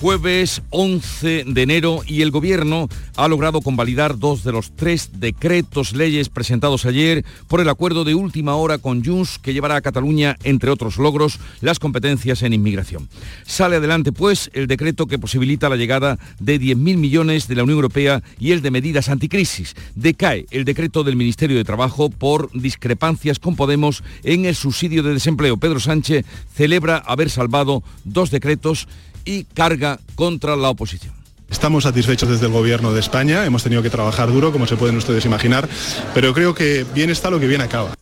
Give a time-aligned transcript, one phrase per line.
[0.00, 5.92] jueves 11 de enero y el Gobierno ha logrado convalidar dos de los tres decretos
[5.92, 10.36] leyes presentados ayer por el acuerdo de última hora con Junts que llevará a Cataluña,
[10.42, 13.10] entre otros logros, las competencias en inmigración.
[13.44, 17.76] Sale adelante, pues, el decreto que posibilita la llegada de 10.000 millones de la Unión
[17.76, 19.76] Europea y el de medidas anticrisis.
[19.96, 25.12] Decae el decreto del Ministerio de Trabajo por discrepancias con Podemos en el subsidio de
[25.12, 25.58] desempleo.
[25.58, 26.24] Pedro Sánchez
[26.54, 28.88] celebra haber salvado dos decretos
[29.24, 31.14] y carga contra la oposición.
[31.50, 34.96] Estamos satisfechos desde el Gobierno de España, hemos tenido que trabajar duro, como se pueden
[34.96, 35.68] ustedes imaginar,
[36.14, 37.94] pero creo que bien está lo que bien acaba.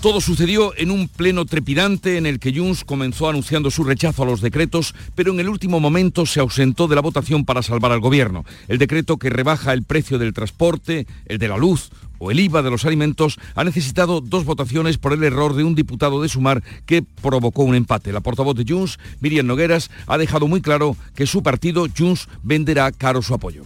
[0.00, 4.26] Todo sucedió en un pleno trepidante en el que Junts comenzó anunciando su rechazo a
[4.26, 7.98] los decretos, pero en el último momento se ausentó de la votación para salvar al
[7.98, 8.44] gobierno.
[8.68, 12.62] El decreto que rebaja el precio del transporte, el de la luz o el IVA
[12.62, 16.62] de los alimentos ha necesitado dos votaciones por el error de un diputado de Sumar
[16.86, 18.12] que provocó un empate.
[18.12, 22.92] La portavoz de Junts, Miriam Nogueras, ha dejado muy claro que su partido, Junts, venderá
[22.92, 23.64] caro su apoyo.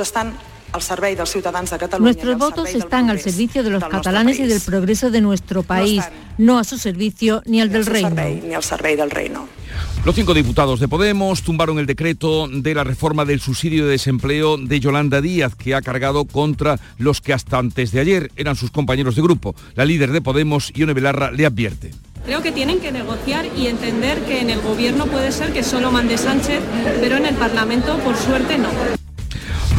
[0.00, 0.32] Están
[1.98, 6.02] Nuestros votos están al servicio de los catalanes y del progreso de nuestro país,
[6.38, 8.10] no a su servicio ni al del reino.
[8.10, 9.48] Ni al del reino.
[10.04, 14.56] Los cinco diputados de Podemos tumbaron el decreto de la reforma del subsidio de desempleo
[14.56, 18.70] de Yolanda Díaz, que ha cargado contra los que hasta antes de ayer eran sus
[18.70, 19.54] compañeros de grupo.
[19.74, 21.90] La líder de Podemos, Ione Belarra, le advierte.
[22.24, 25.90] Creo que tienen que negociar y entender que en el gobierno puede ser que solo
[25.90, 26.60] mande Sánchez,
[27.00, 28.99] pero en el Parlamento, por suerte, no.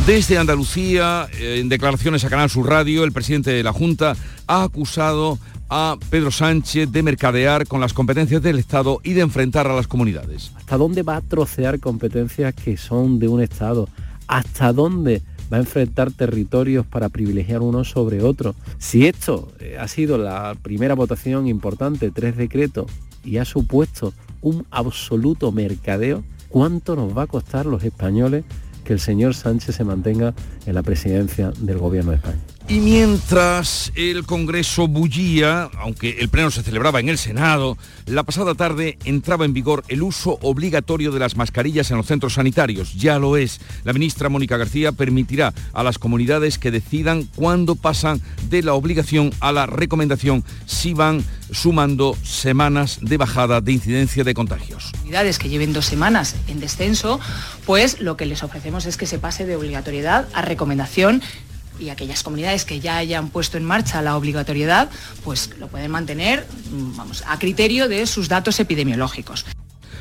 [0.05, 4.15] Desde Andalucía, eh, en declaraciones a Canal Sur Radio, el presidente de la Junta
[4.47, 5.37] ha acusado
[5.69, 9.85] a Pedro Sánchez de mercadear con las competencias del Estado y de enfrentar a las
[9.85, 10.53] comunidades.
[10.55, 13.87] ¿Hasta dónde va a trocear competencias que son de un Estado?
[14.27, 15.21] ¿Hasta dónde
[15.53, 18.55] va a enfrentar territorios para privilegiar uno sobre otro?
[18.79, 22.91] Si esto eh, ha sido la primera votación importante, tres decretos,
[23.23, 28.45] y ha supuesto un absoluto mercadeo, ¿cuánto nos va a costar los españoles
[28.83, 30.33] que el señor Sánchez se mantenga
[30.65, 32.39] en la presidencia del Gobierno de España.
[32.67, 38.55] Y mientras el Congreso bullía, aunque el pleno se celebraba en el Senado, la pasada
[38.55, 42.93] tarde entraba en vigor el uso obligatorio de las mascarillas en los centros sanitarios.
[42.93, 43.59] Ya lo es.
[43.83, 49.31] La ministra Mónica García permitirá a las comunidades que decidan cuándo pasan de la obligación
[49.41, 54.91] a la recomendación si van sumando semanas de bajada de incidencia de contagios.
[54.91, 57.19] Comunidades que lleven dos semanas en descenso,
[57.65, 61.21] pues lo que les ofrecemos es que se pase de obligatoriedad a recomendación
[61.81, 64.89] y aquellas comunidades que ya hayan puesto en marcha la obligatoriedad,
[65.23, 69.45] pues lo pueden mantener mm, vamos, a criterio de sus datos epidemiológicos.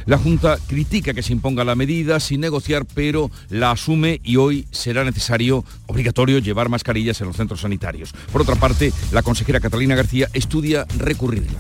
[0.07, 4.67] La Junta critica que se imponga la medida sin negociar, pero la asume y hoy
[4.71, 8.13] será necesario, obligatorio, llevar mascarillas en los centros sanitarios.
[8.33, 11.59] Por otra parte, la consejera Catalina García estudia recurrirla.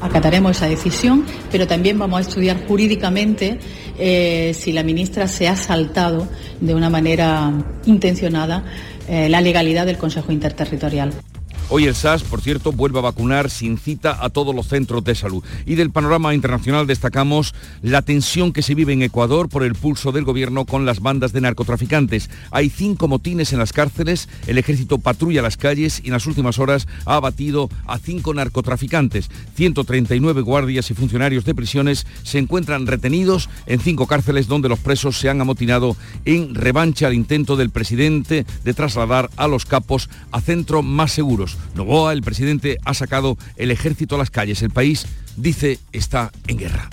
[0.00, 3.58] Acataremos esa decisión, pero también vamos a estudiar jurídicamente
[3.98, 6.26] eh, si la ministra se ha saltado
[6.60, 7.52] de una manera
[7.84, 8.64] intencionada
[9.10, 11.12] eh, la legalidad del Consejo Interterritorial.
[11.72, 15.14] Hoy el SAS, por cierto, vuelve a vacunar sin cita a todos los centros de
[15.14, 15.44] salud.
[15.66, 20.10] Y del panorama internacional destacamos la tensión que se vive en Ecuador por el pulso
[20.10, 22.28] del gobierno con las bandas de narcotraficantes.
[22.50, 26.58] Hay cinco motines en las cárceles, el ejército patrulla las calles y en las últimas
[26.58, 29.30] horas ha abatido a cinco narcotraficantes.
[29.54, 35.20] 139 guardias y funcionarios de prisiones se encuentran retenidos en cinco cárceles donde los presos
[35.20, 40.40] se han amotinado en revancha al intento del presidente de trasladar a los capos a
[40.40, 41.59] centros más seguros.
[41.74, 44.62] Novoa, el presidente, ha sacado el ejército a las calles.
[44.62, 45.06] El país,
[45.36, 46.88] dice, está en guerra.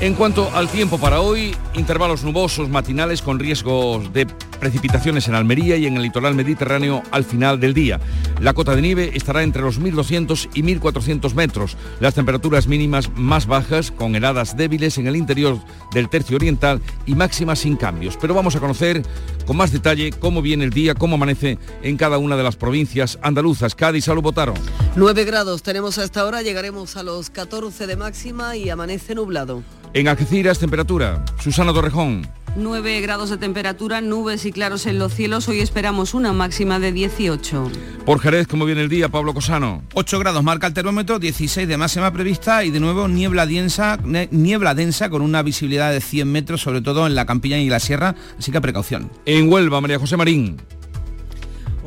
[0.00, 4.26] En cuanto al tiempo para hoy, intervalos nubosos matinales con riesgos de
[4.60, 7.98] precipitaciones en Almería y en el litoral mediterráneo al final del día.
[8.40, 11.76] La cota de nieve estará entre los 1.200 y 1.400 metros.
[11.98, 15.58] Las temperaturas mínimas más bajas, con heladas débiles en el interior
[15.92, 18.16] del tercio oriental y máximas sin cambios.
[18.20, 19.02] Pero vamos a conocer
[19.46, 23.18] con más detalle cómo viene el día, cómo amanece en cada una de las provincias
[23.22, 23.74] andaluzas.
[23.74, 24.54] Cádiz, salud, votaron.
[24.96, 29.62] 9 grados tenemos a esta hora, llegaremos a los 14 de máxima y amanece nublado.
[29.92, 31.24] En Algeciras, temperatura.
[31.40, 32.39] Susana Torrejón.
[32.56, 35.48] 9 grados de temperatura, nubes y claros en los cielos.
[35.48, 37.70] Hoy esperamos una máxima de 18.
[38.04, 39.82] Por Jerez, ¿cómo viene el día, Pablo Cosano?
[39.94, 43.98] 8 grados marca el termómetro, 16 de máxima prevista y de nuevo niebla densa,
[44.30, 47.78] niebla densa con una visibilidad de 100 metros, sobre todo en la campiña y la
[47.78, 49.10] sierra, así que precaución.
[49.26, 50.56] En Huelva, María José Marín.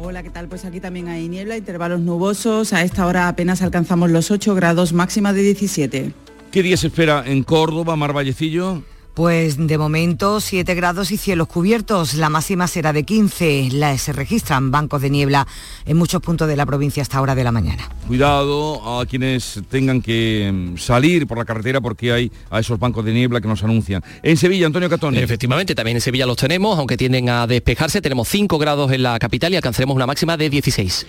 [0.02, 0.48] Hola, ¿qué tal?
[0.48, 2.74] Pues aquí también hay niebla, intervalos nubosos.
[2.74, 6.14] A esta hora apenas alcanzamos los 8 grados, máxima de 17.
[6.52, 8.84] ¿Qué día se espera en Córdoba, Mar Vallecillo?
[9.14, 14.12] Pues de momento 7 grados y cielos cubiertos, la máxima será de 15, la, se
[14.12, 15.48] registran bancos de niebla
[15.86, 17.88] en muchos puntos de la provincia hasta hora de la mañana.
[18.08, 23.06] Cuidado a quienes tengan que mm, salir por la carretera porque hay a esos bancos
[23.06, 24.04] de niebla que nos anuncian.
[24.24, 25.16] En Sevilla, Antonio Catón.
[25.16, 29.20] Efectivamente, también en Sevilla los tenemos, aunque tienden a despejarse, tenemos 5 grados en la
[29.20, 31.06] capital y alcanzaremos una máxima de 16.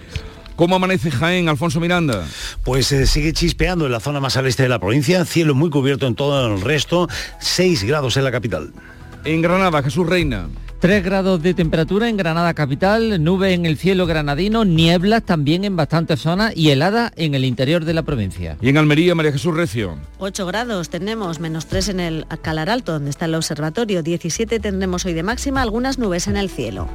[0.56, 2.26] ¿Cómo amanece Jaén, Alfonso Miranda?
[2.62, 5.68] Pues eh, sigue chispeando en la zona más al este de la provincia, cielo muy
[5.68, 7.08] cubierto en todo el resto,
[7.40, 8.72] 6 grados en la capital.
[9.24, 10.46] En Granada, Jesús Reina.
[10.78, 15.76] 3 grados de temperatura en Granada capital, nube en el cielo granadino, nieblas también en
[15.76, 18.56] bastantes zonas y helada en el interior de la provincia.
[18.60, 19.98] Y en Almería, María Jesús Recio.
[20.18, 25.04] 8 grados tenemos, menos 3 en el Calar Alto, donde está el observatorio, 17 tendremos
[25.04, 26.86] hoy de máxima, algunas nubes en el cielo.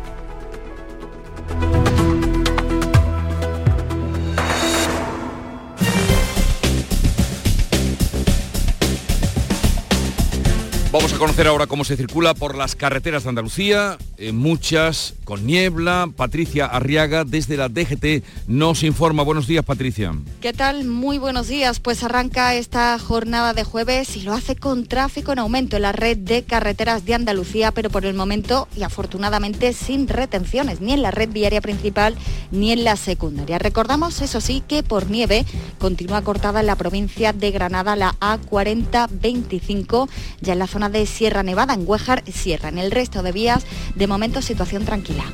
[11.19, 13.97] Conocer ahora cómo se circula por las carreteras de Andalucía,
[14.31, 16.09] muchas con niebla.
[16.15, 19.23] Patricia Arriaga desde la DGT nos informa.
[19.23, 20.13] Buenos días, Patricia.
[20.39, 20.85] ¿Qué tal?
[20.85, 21.81] Muy buenos días.
[21.81, 25.91] Pues arranca esta jornada de jueves y lo hace con tráfico en aumento en la
[25.91, 31.01] red de carreteras de Andalucía, pero por el momento y afortunadamente sin retenciones, ni en
[31.01, 32.15] la red viaria principal
[32.51, 33.59] ni en la secundaria.
[33.59, 35.45] Recordamos, eso sí, que por nieve
[35.79, 41.43] continúa cortada en la provincia de Granada la A4025, ya en la zona de Sierra
[41.43, 42.69] Nevada, en Huejar, Sierra.
[42.69, 43.65] En el resto de vías,
[43.95, 45.25] de momento situación tranquila.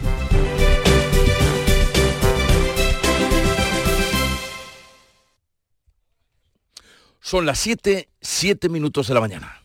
[7.22, 9.65] Son las 7, 7 minutos de la mañana.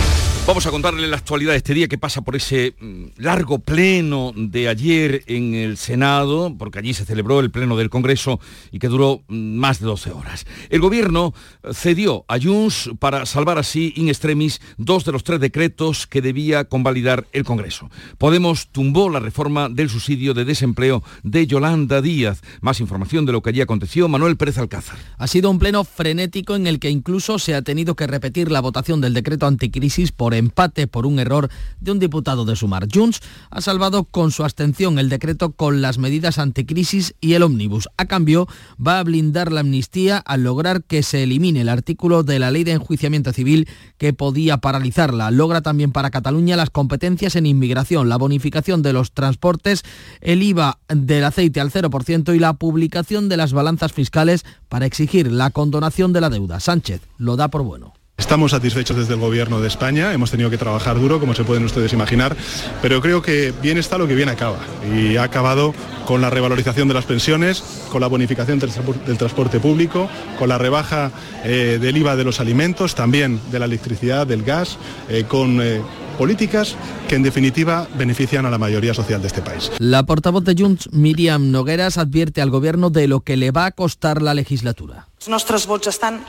[0.47, 4.33] Vamos a contarle la actualidad de este día que pasa por ese mm, largo pleno
[4.35, 8.39] de ayer en el Senado, porque allí se celebró el pleno del Congreso
[8.71, 10.47] y que duró mm, más de 12 horas.
[10.69, 11.35] El gobierno
[11.73, 16.65] cedió a Junts para salvar así in extremis dos de los tres decretos que debía
[16.65, 17.91] convalidar el Congreso.
[18.17, 22.41] Podemos tumbó la reforma del subsidio de desempleo de Yolanda Díaz.
[22.61, 24.97] Más información de lo que allí aconteció, Manuel Pérez Alcázar.
[25.19, 28.59] Ha sido un pleno frenético en el que incluso se ha tenido que repetir la
[28.59, 31.49] votación del decreto anticrisis por empate por un error
[31.79, 32.87] de un diputado de Sumar.
[32.91, 37.89] Junts ha salvado con su abstención el decreto con las medidas anticrisis y el ómnibus.
[37.97, 38.47] A cambio,
[38.85, 42.63] va a blindar la amnistía al lograr que se elimine el artículo de la ley
[42.63, 43.67] de enjuiciamiento civil
[43.97, 45.31] que podía paralizarla.
[45.31, 49.83] Logra también para Cataluña las competencias en inmigración, la bonificación de los transportes,
[50.21, 55.31] el IVA del aceite al 0% y la publicación de las balanzas fiscales para exigir
[55.31, 56.59] la condonación de la deuda.
[56.59, 58.00] Sánchez lo da por bueno.
[58.21, 61.65] Estamos satisfechos desde el Gobierno de España, hemos tenido que trabajar duro, como se pueden
[61.65, 62.37] ustedes imaginar,
[62.79, 64.59] pero creo que bien está lo que bien acaba.
[64.95, 65.73] Y ha acabado
[66.05, 71.11] con la revalorización de las pensiones, con la bonificación del, transporte público, con la rebaja
[71.43, 74.77] eh, del IVA de los alimentos, también de la electricidad, del gas,
[75.09, 75.59] eh, con...
[75.59, 75.81] Eh,
[76.17, 76.75] políticas
[77.07, 79.71] que en definitiva benefician a la mayoría social de este país.
[79.79, 83.71] La portavoz de Junts, Miriam Nogueras, advierte al gobierno de lo que le va a
[83.71, 85.07] costar la legislatura.
[85.25, 86.21] Nuestros votos están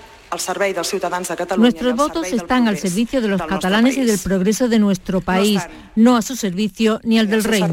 [1.56, 5.60] Nuestros votos están al servicio de los catalanes y del progreso de nuestro país,
[5.94, 7.68] no a su servicio ni al del reino.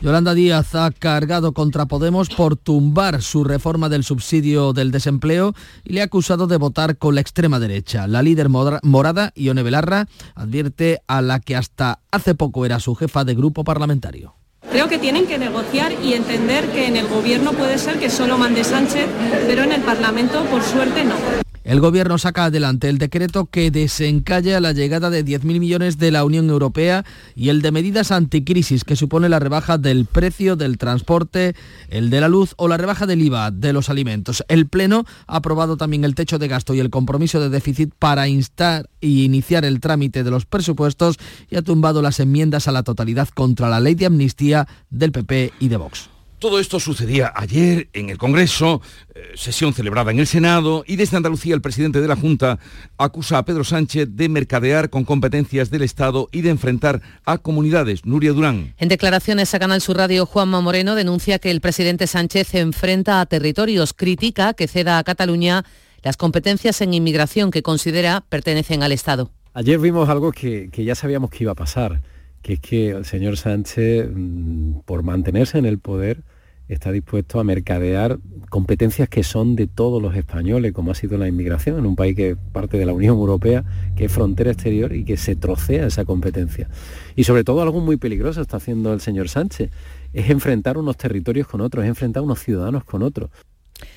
[0.00, 5.94] Yolanda Díaz ha cargado contra Podemos por tumbar su reforma del subsidio del desempleo y
[5.94, 8.06] le ha acusado de votar con la extrema derecha.
[8.06, 13.24] La líder morada, Ione Belarra, advierte a la que hasta hace poco era su jefa
[13.24, 14.39] de grupo parlamentario.
[14.70, 18.38] Creo que tienen que negociar y entender que en el gobierno puede ser que solo
[18.38, 19.06] mande Sánchez,
[19.46, 21.49] pero en el Parlamento, por suerte, no.
[21.62, 26.24] El Gobierno saca adelante el decreto que desencalla la llegada de 10.000 millones de la
[26.24, 27.04] Unión Europea
[27.36, 31.54] y el de medidas anticrisis que supone la rebaja del precio del transporte,
[31.90, 34.42] el de la luz o la rebaja del IVA de los alimentos.
[34.48, 38.26] El Pleno ha aprobado también el techo de gasto y el compromiso de déficit para
[38.26, 41.16] instar y iniciar el trámite de los presupuestos
[41.50, 45.52] y ha tumbado las enmiendas a la totalidad contra la ley de amnistía del PP
[45.60, 46.08] y de Vox.
[46.40, 48.80] Todo esto sucedía ayer en el Congreso,
[49.14, 52.58] eh, sesión celebrada en el Senado, y desde Andalucía el presidente de la Junta
[52.96, 58.06] acusa a Pedro Sánchez de mercadear con competencias del Estado y de enfrentar a comunidades.
[58.06, 58.72] Nuria Durán.
[58.78, 63.26] En declaraciones a Canal Sur Radio, Juanma Moreno denuncia que el presidente Sánchez enfrenta a
[63.26, 65.66] territorios, critica que ceda a Cataluña
[66.02, 69.30] las competencias en inmigración que considera pertenecen al Estado.
[69.52, 72.00] Ayer vimos algo que, que ya sabíamos que iba a pasar
[72.42, 76.22] que es que el señor Sánchez, mm, por mantenerse en el poder,
[76.68, 78.18] está dispuesto a mercadear
[78.48, 82.14] competencias que son de todos los españoles, como ha sido la inmigración, en un país
[82.14, 83.64] que es parte de la Unión Europea,
[83.96, 86.68] que es frontera exterior y que se trocea esa competencia.
[87.16, 89.70] Y sobre todo algo muy peligroso está haciendo el señor Sánchez,
[90.12, 93.30] es enfrentar unos territorios con otros, es enfrentar unos ciudadanos con otros.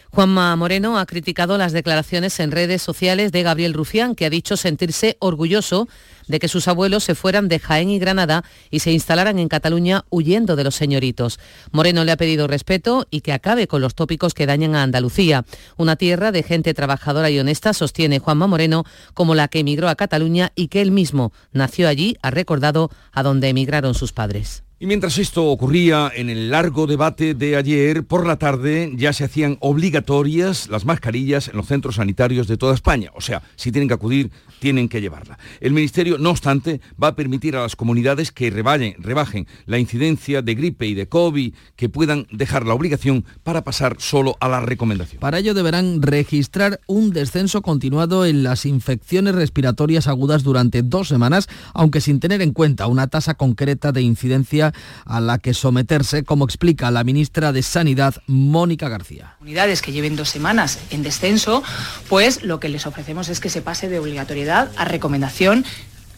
[0.09, 4.57] Juanma Moreno ha criticado las declaraciones en redes sociales de Gabriel Rufián, que ha dicho
[4.57, 5.87] sentirse orgulloso
[6.27, 10.05] de que sus abuelos se fueran de Jaén y Granada y se instalaran en Cataluña
[10.09, 11.39] huyendo de los señoritos.
[11.71, 15.45] Moreno le ha pedido respeto y que acabe con los tópicos que dañan a Andalucía,
[15.77, 19.95] una tierra de gente trabajadora y honesta, sostiene Juanma Moreno, como la que emigró a
[19.95, 24.63] Cataluña y que él mismo nació allí, ha recordado a donde emigraron sus padres.
[24.83, 29.23] Y mientras esto ocurría en el largo debate de ayer, por la tarde ya se
[29.23, 33.09] hacían obligatorias las mascarillas en los centros sanitarios de toda España.
[33.15, 35.39] O sea, si tienen que acudir, tienen que llevarla.
[35.61, 40.53] El Ministerio, no obstante, va a permitir a las comunidades que rebajen, la incidencia de
[40.53, 45.21] gripe y de COVID, que puedan dejar la obligación para pasar solo a la recomendación.
[45.21, 51.47] Para ello deberán registrar un descenso continuado en las infecciones respiratorias agudas durante dos semanas,
[51.73, 54.72] aunque sin tener en cuenta una tasa concreta de incidencia
[55.05, 59.35] a la que someterse, como explica la ministra de Sanidad, Mónica García.
[59.41, 61.63] Unidades que lleven dos semanas en descenso,
[62.09, 65.65] pues lo que les ofrecemos es que se pase de obligatoriedad a recomendación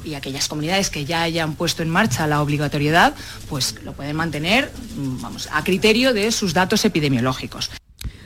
[0.04, 3.16] y aquellas comunidades que ya hayan puesto en marcha la obligatoriedad,
[3.50, 7.72] pues lo pueden mantener mm, vamos, a criterio de sus datos epidemiológicos.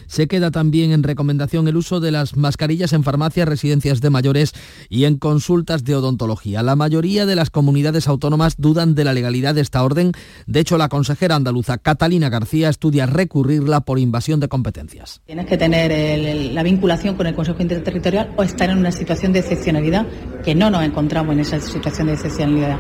[0.09, 4.53] Se queda también en recomendación el uso de las mascarillas en farmacias, residencias de mayores
[4.89, 6.63] y en consultas de odontología.
[6.63, 10.11] La mayoría de las comunidades autónomas dudan de la legalidad de esta orden.
[10.47, 15.21] De hecho, la consejera andaluza Catalina García estudia recurrirla por invasión de competencias.
[15.27, 19.39] Tienes que tener la vinculación con el Consejo Interterritorial o estar en una situación de
[19.39, 20.07] excepcionalidad,
[20.43, 22.79] que no nos encontramos en esa situación de excepcionalidad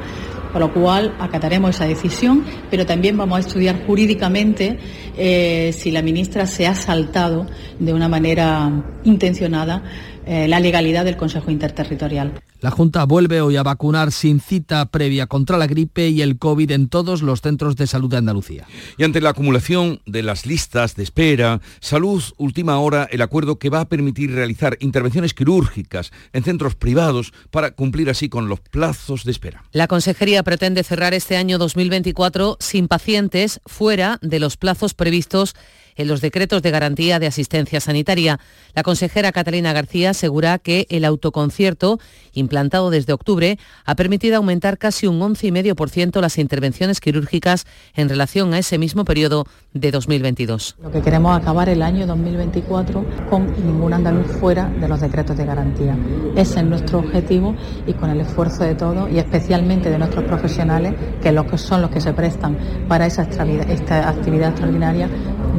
[0.51, 4.79] con lo cual acataremos esa decisión, pero también vamos a estudiar jurídicamente
[5.17, 7.45] eh, si la ministra se ha saltado
[7.79, 8.71] de una manera
[9.03, 9.83] intencionada
[10.25, 12.33] eh, la legalidad del Consejo Interterritorial.
[12.61, 16.71] La Junta vuelve hoy a vacunar sin cita previa contra la gripe y el COVID
[16.71, 18.67] en todos los centros de salud de Andalucía.
[18.97, 23.69] Y ante la acumulación de las listas de espera, Salud última hora el acuerdo que
[23.69, 29.23] va a permitir realizar intervenciones quirúrgicas en centros privados para cumplir así con los plazos
[29.23, 29.63] de espera.
[29.71, 35.55] La Consejería pretende cerrar este año 2024 sin pacientes fuera de los plazos previstos
[35.99, 38.39] en los decretos de garantía de asistencia sanitaria.
[38.73, 41.99] La consejera Catalina García asegura que el autoconcierto,
[42.33, 48.59] implantado desde octubre, ha permitido aumentar casi un 11,5% las intervenciones quirúrgicas en relación a
[48.59, 50.77] ese mismo periodo de 2022.
[50.81, 55.45] Lo que queremos acabar el año 2024 con ningún andaluz fuera de los decretos de
[55.45, 55.97] garantía.
[56.37, 60.93] Ese es nuestro objetivo y con el esfuerzo de todos y especialmente de nuestros profesionales,
[61.21, 65.09] que son los que se prestan para esa actividad extraordinaria,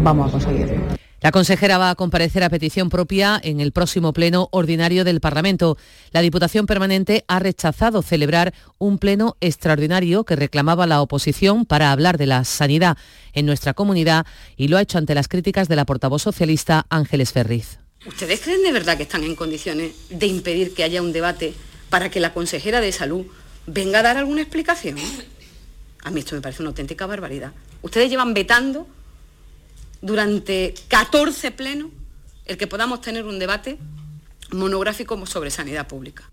[0.03, 1.01] vamos a conseguirlo.
[1.23, 5.77] La consejera va a comparecer a petición propia en el próximo pleno ordinario del Parlamento.
[6.13, 12.17] La Diputación Permanente ha rechazado celebrar un pleno extraordinario que reclamaba la oposición para hablar
[12.17, 12.97] de la sanidad
[13.35, 14.25] en nuestra comunidad
[14.57, 17.79] y lo ha hecho ante las críticas de la portavoz socialista Ángeles Ferriz.
[18.07, 21.53] ¿Ustedes creen de verdad que están en condiciones de impedir que haya un debate
[21.91, 23.27] para que la consejera de salud
[23.67, 24.97] venga a dar alguna explicación?
[26.03, 27.53] A mí esto me parece una auténtica barbaridad.
[27.83, 28.87] Ustedes llevan vetando
[30.03, 31.91] durante 14 plenos
[32.47, 33.79] el que podamos tener un debate
[34.53, 36.31] monográfico sobre sanidad pública.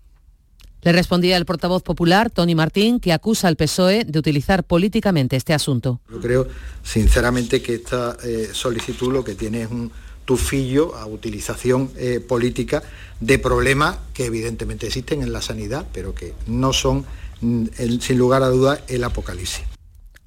[0.82, 5.52] Le respondía el portavoz popular, Tony Martín, que acusa al PSOE de utilizar políticamente este
[5.52, 6.00] asunto.
[6.10, 6.48] Yo creo,
[6.84, 9.90] sinceramente, que esta eh, solicitud lo que tiene es un
[10.24, 12.82] tufillo a utilización eh, política
[13.18, 17.04] de problemas que evidentemente existen en la sanidad, pero que no son,
[17.40, 17.66] mm,
[18.00, 19.64] sin lugar a dudas, el apocalipsis.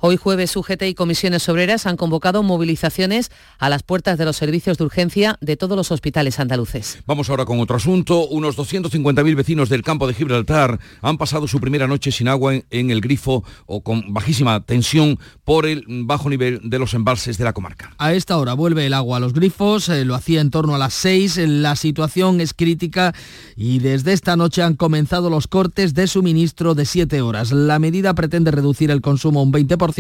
[0.04, 3.30] Hoy jueves UGT y comisiones obreras han convocado movilizaciones
[3.60, 6.98] a las puertas de los servicios de urgencia de todos los hospitales andaluces.
[7.06, 8.28] Vamos ahora con otro asunto.
[8.28, 12.90] Unos 250.000 vecinos del campo de Gibraltar han pasado su primera noche sin agua en,
[12.90, 17.54] el grifo o con bajísima tensión por el bajo nivel de los embalses de la
[17.54, 17.94] comarca.
[18.00, 20.80] A esta hora vuelve el agua a los grifos, eh, lo hacía en torno a
[20.80, 23.14] las 6, la situación es crítica
[23.56, 27.52] y desde esta noche han comenzado los cortes de suministro de 7 horas.
[27.52, 29.91] La medida pretende reducir el consumo un 20%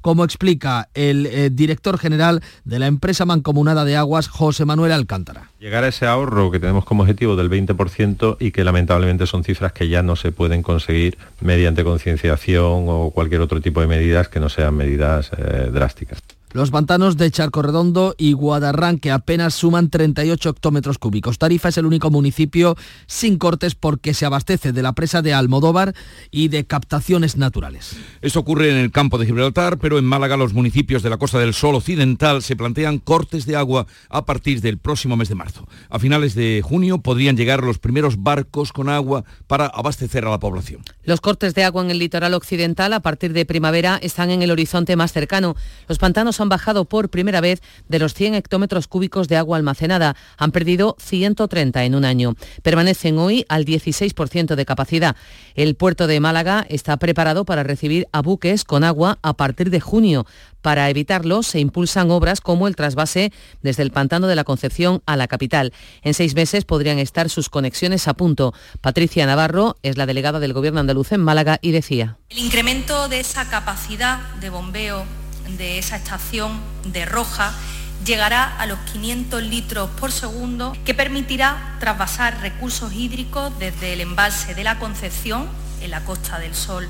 [0.00, 5.50] como explica el eh, director general de la empresa mancomunada de aguas, José Manuel Alcántara.
[5.58, 9.72] Llegar a ese ahorro que tenemos como objetivo del 20% y que lamentablemente son cifras
[9.72, 14.40] que ya no se pueden conseguir mediante concienciación o cualquier otro tipo de medidas que
[14.40, 16.22] no sean medidas eh, drásticas.
[16.56, 21.36] Los pantanos de Charco Redondo y Guadarrán, que apenas suman 38 hectómetros cúbicos.
[21.36, 25.94] Tarifa es el único municipio sin cortes porque se abastece de la presa de Almodóvar
[26.30, 27.98] y de captaciones naturales.
[28.22, 31.38] Esto ocurre en el campo de Gibraltar, pero en Málaga los municipios de la Costa
[31.38, 35.68] del Sol Occidental se plantean cortes de agua a partir del próximo mes de marzo.
[35.90, 40.40] A finales de junio podrían llegar los primeros barcos con agua para abastecer a la
[40.40, 40.80] población.
[41.04, 44.50] Los cortes de agua en el litoral occidental a partir de primavera están en el
[44.50, 45.54] horizonte más cercano.
[45.86, 50.16] Los pantanos han bajado por primera vez de los 100 hectómetros cúbicos de agua almacenada.
[50.38, 52.34] Han perdido 130 en un año.
[52.62, 55.16] Permanecen hoy al 16% de capacidad.
[55.54, 59.80] El puerto de Málaga está preparado para recibir a buques con agua a partir de
[59.80, 60.26] junio.
[60.66, 65.16] Para evitarlo, se impulsan obras como el trasvase desde el pantano de la Concepción a
[65.16, 65.72] la capital.
[66.02, 68.52] En seis meses podrían estar sus conexiones a punto.
[68.80, 72.18] Patricia Navarro es la delegada del Gobierno andaluz en Málaga y decía.
[72.30, 75.04] El incremento de esa capacidad de bombeo
[75.48, 77.52] de esa estación de Roja
[78.04, 84.54] llegará a los 500 litros por segundo, que permitirá trasvasar recursos hídricos desde el embalse
[84.54, 85.48] de la Concepción,
[85.80, 86.88] en la Costa del Sol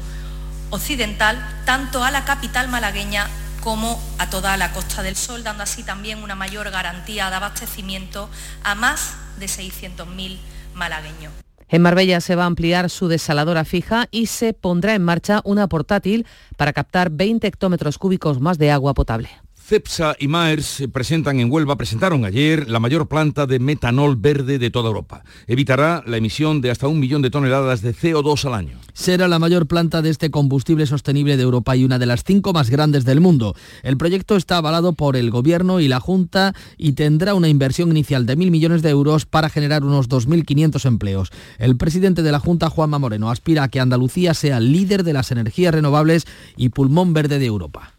[0.71, 3.29] occidental, tanto a la capital malagueña
[3.61, 8.29] como a toda la Costa del Sol, dando así también una mayor garantía de abastecimiento
[8.63, 10.39] a más de 600.000
[10.75, 11.46] malagueños.
[11.69, 15.69] En Marbella se va a ampliar su desaladora fija y se pondrá en marcha una
[15.69, 19.46] portátil para captar 20 hectómetros cúbicos más de agua potable.
[19.67, 24.71] CEPSA y Maers presentan en Huelva, presentaron ayer la mayor planta de metanol verde de
[24.71, 25.25] toda Europa.
[25.49, 28.79] Evitará la emisión de hasta un millón de toneladas de CO2 al año.
[28.93, 32.53] Será la mayor planta de este combustible sostenible de Europa y una de las cinco
[32.53, 33.57] más grandes del mundo.
[33.83, 38.25] El proyecto está avalado por el Gobierno y la Junta y tendrá una inversión inicial
[38.25, 41.33] de mil millones de euros para generar unos 2.500 empleos.
[41.59, 45.33] El presidente de la Junta, Juanma Moreno, aspira a que Andalucía sea líder de las
[45.33, 46.25] energías renovables
[46.57, 47.96] y pulmón verde de Europa.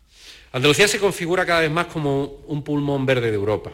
[0.58, 3.74] Andalucía se configura cada vez más como un pulmón verde de Europa.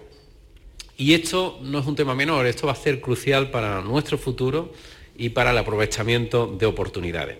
[0.97, 4.73] Y esto no es un tema menor, esto va a ser crucial para nuestro futuro
[5.15, 7.37] y para el aprovechamiento de oportunidades.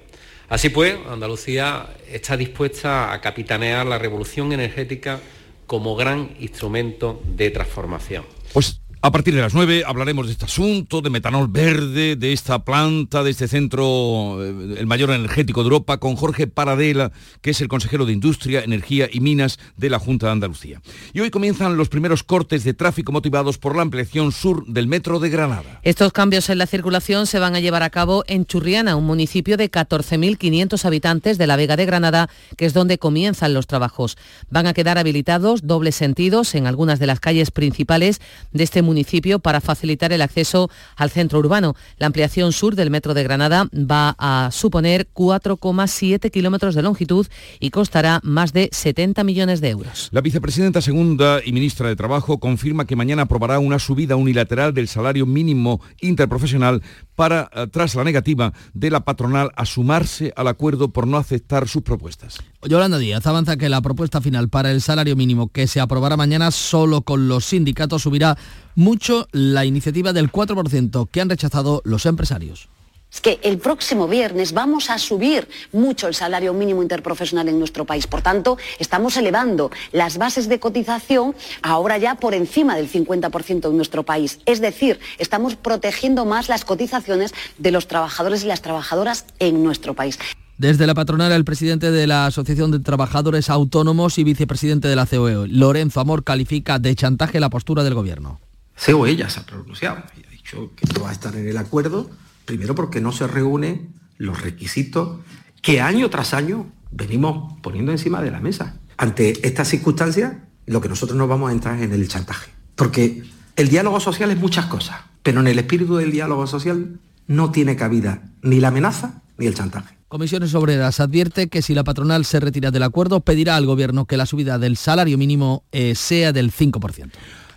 [0.48, 5.20] Así pues, Andalucía está dispuesta a capitanear la revolución energética
[5.68, 8.24] como gran instrumento de transformación.
[8.54, 12.64] Pues a partir de las 9 hablaremos de este asunto, de metanol verde, de esta
[12.64, 17.12] planta, de este centro, eh, el mayor energético de Europa, con Jorge Paradela,
[17.42, 20.82] que es el consejero de Industria, Energía y Minas de la Junta de Andalucía.
[21.12, 25.20] Y hoy comienzan los primeros cortes de tráfico motivados por la ampliación sur del metro
[25.20, 25.82] de Granada.
[25.84, 29.58] Estos cambios en la circulación se van a llevar a cabo en Churriana, un municipio
[29.58, 34.18] de 14.500 habitantes de la Vega de Granada, que es donde comienzan los trabajos.
[34.50, 38.22] Van a quedar habilitados dobles sentidos en algunas de las calles principales
[38.54, 41.76] de este municipio municipio para facilitar el acceso al centro urbano.
[41.98, 47.26] La ampliación sur del metro de Granada va a suponer 4,7 kilómetros de longitud
[47.60, 50.10] y costará más de 70 millones de euros.
[50.12, 54.88] La vicepresidenta segunda y ministra de Trabajo confirma que mañana aprobará una subida unilateral del
[54.88, 56.84] salario mínimo interprofesional
[57.16, 61.68] para, eh, tras la negativa de la patronal a sumarse al acuerdo por no aceptar
[61.68, 62.40] sus propuestas.
[62.66, 66.52] Yolanda Díaz avanza que la propuesta final para el salario mínimo que se aprobará mañana
[66.52, 68.38] solo con los sindicatos subirá
[68.76, 72.70] mucho la iniciativa del 4% que han rechazado los empresarios
[73.14, 77.86] es que el próximo viernes vamos a subir mucho el salario mínimo interprofesional en nuestro
[77.86, 78.08] país.
[78.08, 83.78] Por tanto, estamos elevando las bases de cotización ahora ya por encima del 50% en
[83.78, 84.40] nuestro país.
[84.48, 89.94] Es decir, estamos protegiendo más las cotizaciones de los trabajadores y las trabajadoras en nuestro
[89.94, 90.18] país.
[90.58, 95.06] Desde la patronal, el presidente de la Asociación de Trabajadores Autónomos y vicepresidente de la
[95.06, 98.40] COE, Lorenzo Amor, califica de chantaje la postura del gobierno.
[98.86, 101.58] COE ya se ha pronunciado y ha dicho que no va a estar en el
[101.58, 102.10] acuerdo
[102.46, 105.20] Primero porque no se reúnen los requisitos
[105.62, 108.78] que año tras año venimos poniendo encima de la mesa.
[108.98, 110.34] Ante estas circunstancias,
[110.66, 112.52] lo que nosotros no vamos a entrar es en el chantaje.
[112.76, 113.24] Porque
[113.56, 117.76] el diálogo social es muchas cosas, pero en el espíritu del diálogo social no tiene
[117.76, 119.96] cabida ni la amenaza ni el chantaje.
[120.08, 124.18] Comisiones Obreras advierte que si la patronal se retira del acuerdo, pedirá al Gobierno que
[124.18, 127.10] la subida del salario mínimo eh, sea del 5%.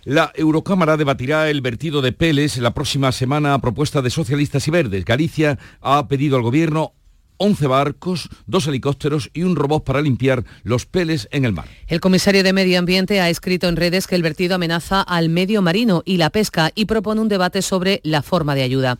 [0.05, 4.71] La Eurocámara debatirá el vertido de peles la próxima semana a propuesta de socialistas y
[4.71, 5.03] verdes.
[5.03, 6.93] Galicia ha pedido al Gobierno
[7.37, 11.67] 11 barcos, dos helicópteros y un robot para limpiar los peles en el mar.
[11.87, 15.61] El comisario de Medio Ambiente ha escrito en redes que el vertido amenaza al medio
[15.61, 18.97] marino y la pesca y propone un debate sobre la forma de ayuda.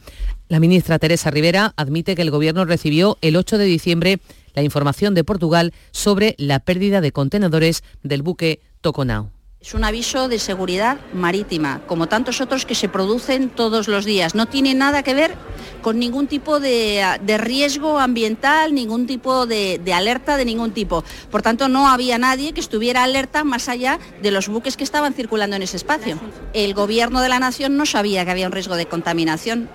[0.47, 4.19] La ministra Teresa Rivera admite que el Gobierno recibió el 8 de diciembre
[4.53, 9.36] la información de Portugal sobre la pérdida de contenedores del buque Toconao.
[9.59, 14.35] Es un aviso de seguridad marítima, como tantos otros que se producen todos los días.
[14.35, 15.35] No tiene nada que ver
[15.81, 21.03] con ningún tipo de, de riesgo ambiental, ningún tipo de, de, alerta de ningún tipo.
[21.31, 25.13] Por tanto, no había nadie que estuviera alerta más allá de los buques que estaban
[25.13, 26.19] circulando en ese espacio.
[26.53, 29.69] El Gobierno de la Nación no sabía que había un riesgo de contaminación.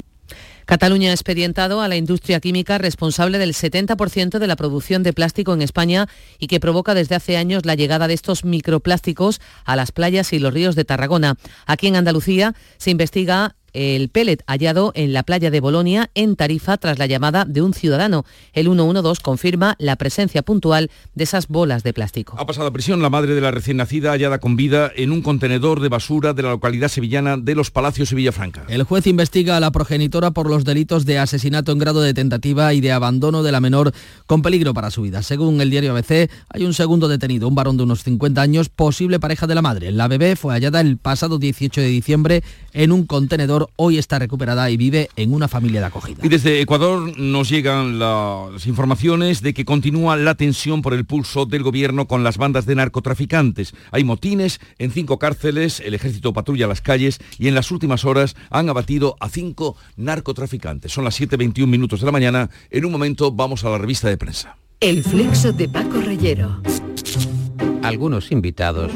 [0.73, 5.53] Cataluña ha expedientado a la industria química responsable del 70% de la producción de plástico
[5.53, 6.09] en España
[6.39, 10.39] y que provoca desde hace años la llegada de estos microplásticos a las playas y
[10.39, 11.37] los ríos de Tarragona.
[11.67, 16.77] Aquí en Andalucía se investiga el pellet hallado en la playa de Bolonia, en Tarifa,
[16.77, 18.25] tras la llamada de un ciudadano.
[18.53, 22.37] El 112 confirma la presencia puntual de esas bolas de plástico.
[22.39, 25.23] Ha pasado a prisión la madre de la recién nacida hallada con vida en un
[25.23, 28.65] contenedor de basura de la localidad sevillana de Los Palacios y Villafranca.
[28.69, 32.75] El juez investiga a la progenitora por los delitos de asesinato en grado de tentativa
[32.75, 33.93] y de abandono de la menor
[34.27, 35.23] con peligro para su vida.
[35.23, 39.21] Según el diario ABC, hay un segundo detenido, un varón de unos 50 años, posible
[39.21, 39.93] pareja de la madre.
[39.93, 44.71] La bebé fue hallada el pasado 18 de diciembre en un contenedor hoy está recuperada
[44.71, 46.21] y vive en una familia de acogida.
[46.23, 51.47] Y desde Ecuador nos llegan las informaciones de que continúa la tensión por el pulso
[51.47, 53.75] del gobierno con las bandas de narcotraficantes.
[53.91, 58.37] Hay motines en cinco cárceles, el ejército patrulla las calles y en las últimas horas
[58.51, 60.93] han abatido a cinco narcotraficantes.
[60.93, 62.51] Son las 7.21 minutos de la mañana.
[62.71, 64.57] En un momento vamos a la revista de prensa.
[64.81, 66.61] El flexo de Paco Reyero.
[67.83, 68.93] Algunos invitados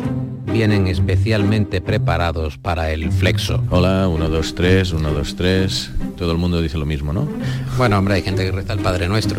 [0.52, 3.62] vienen especialmente preparados para el flexo.
[3.70, 5.90] Hola, 1, 2, 3, 1, 2, 3.
[6.16, 7.28] Todo el mundo dice lo mismo, ¿no?
[7.76, 9.38] Bueno, hombre, hay gente que reza el Padre Nuestro.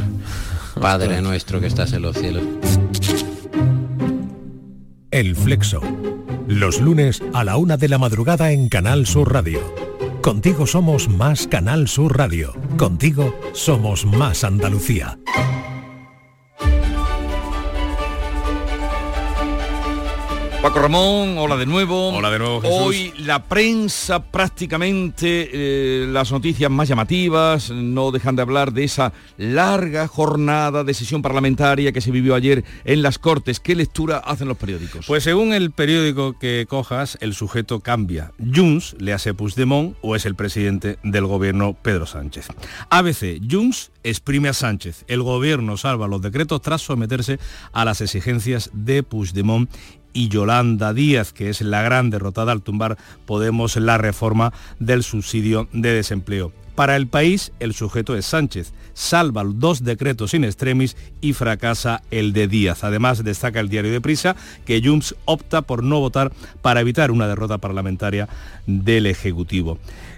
[0.80, 2.44] Padre Nuestro que estás en los cielos.
[5.12, 5.82] El flexo.
[6.48, 9.60] Los lunes a la una de la madrugada en Canal Sur Radio.
[10.22, 12.54] Contigo somos más Canal Sur Radio.
[12.78, 15.18] Contigo somos más Andalucía.
[20.68, 22.10] Paco Ramón, hola de nuevo.
[22.10, 22.78] Hola de nuevo, Jesús.
[22.78, 29.14] Hoy la prensa prácticamente, eh, las noticias más llamativas, no dejan de hablar de esa
[29.38, 33.62] larga jornada de sesión parlamentaria que se vivió ayer en las Cortes.
[33.62, 35.06] ¿Qué lectura hacen los periódicos?
[35.08, 38.34] Pues según el periódico que cojas, el sujeto cambia.
[38.38, 42.50] Junts le hace Puigdemont o es el presidente del gobierno Pedro Sánchez.
[42.90, 45.06] ABC, Junts exprime a Sánchez.
[45.08, 47.40] El gobierno salva los decretos tras someterse
[47.72, 49.70] a las exigencias de Puigdemont
[50.18, 55.70] y Yolanda Díaz, que es la gran derrotada al tumbar Podemos la reforma del subsidio
[55.74, 56.52] de desempleo.
[56.74, 58.74] Para el país, el sujeto es Sánchez.
[58.94, 62.84] Salva dos decretos in extremis y fracasa el de Díaz.
[62.84, 66.32] Además, destaca el diario de Prisa que Junts opta por no votar
[66.64, 68.28] para evitar una derrota parlamentaria
[68.66, 69.78] del Ejecutivo.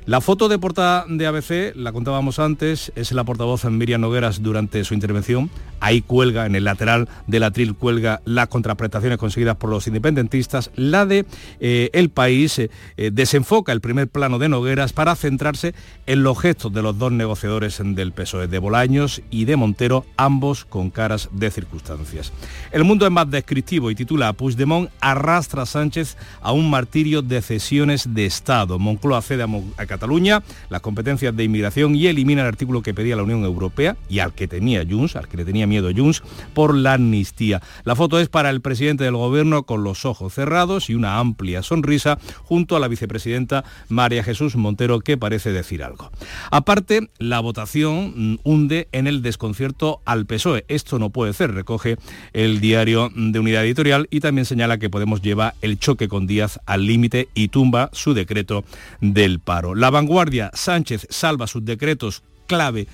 [0.09, 4.83] La foto de portada de ABC, la contábamos antes, es la portavoz Miriam Nogueras durante
[4.83, 5.51] su intervención.
[5.81, 10.71] Ahí cuelga, en el lateral del atril cuelga las contraprestaciones conseguidas por los independentistas.
[10.75, 11.27] La de
[11.59, 12.69] eh, El País eh,
[13.13, 15.75] desenfoca el primer plano de Nogueras para centrarse
[16.07, 20.65] en los gestos de los dos negociadores del PSOE, de Bolaños y de Montero, ambos
[20.65, 22.33] con caras de circunstancias.
[22.71, 27.43] El mundo es más descriptivo y titula Puigdemont arrastra a Sánchez a un martirio de
[27.43, 28.79] cesiones de Estado.
[28.79, 33.17] Moncloa cede a, a Cataluña las competencias de inmigración y elimina el artículo que pedía
[33.17, 36.73] la Unión Europea y al que tenía Junts, al que le tenía miedo Junts, por
[36.73, 37.61] la amnistía.
[37.83, 41.63] La foto es para el presidente del gobierno con los ojos cerrados y una amplia
[41.63, 46.11] sonrisa junto a la vicepresidenta María Jesús Montero que parece decir algo.
[46.49, 50.63] Aparte, la votación hunde en el desconcierto al PSOE.
[50.69, 51.97] Esto no puede ser, recoge
[52.31, 56.59] el diario de Unidad Editorial y también señala que Podemos lleva el choque con Díaz
[56.65, 58.63] al límite y tumba su decreto
[59.01, 59.75] del paro.
[59.79, 62.85] La vanguardia, Sánchez salva sus decretos clave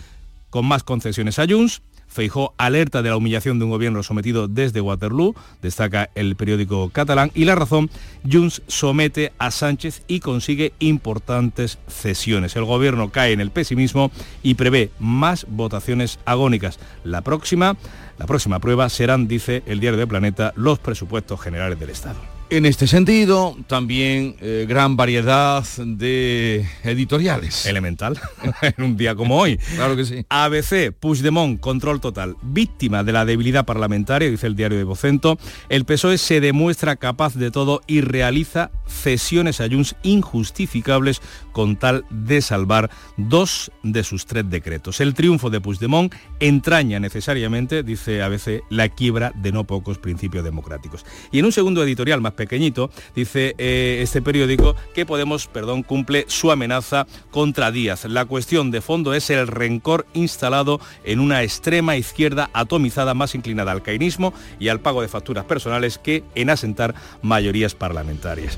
[0.52, 1.82] con más concesiones a Junts.
[2.08, 7.32] Feijó alerta de la humillación de un gobierno sometido desde Waterloo, destaca el periódico catalán,
[7.34, 7.90] y la razón,
[8.32, 12.56] Junts somete a Sánchez y consigue importantes cesiones.
[12.56, 14.12] El gobierno cae en el pesimismo
[14.44, 16.78] y prevé más votaciones agónicas.
[17.04, 17.78] La próxima,
[18.20, 22.35] la próxima prueba serán, dice el diario de Planeta, los presupuestos generales del Estado.
[22.52, 27.66] En este sentido, también eh, gran variedad de editoriales.
[27.66, 28.20] Elemental,
[28.62, 29.58] en un día como hoy.
[29.58, 30.26] Claro que sí.
[30.30, 32.36] ABC, Puigdemont, control total.
[32.44, 37.34] Víctima de la debilidad parlamentaria, dice el diario de Vocento, el PSOE se demuestra capaz
[37.34, 44.28] de todo y realiza cesiones a Junts injustificables con tal de salvar dos de sus
[44.28, 45.02] tres decretos.
[45.02, 51.06] El triunfo de Puigdemont entraña necesariamente, dice ABC, la quiebra de no pocos principios democráticos.
[51.32, 56.26] Y en un segundo editorial más pequeñito, dice eh, este periódico que Podemos, perdón, cumple
[56.28, 58.06] su amenaza contra Díaz.
[58.06, 63.72] La cuestión de fondo es el rencor instalado en una extrema izquierda atomizada más inclinada
[63.72, 68.58] al cainismo y al pago de facturas personales que en asentar mayorías parlamentarias.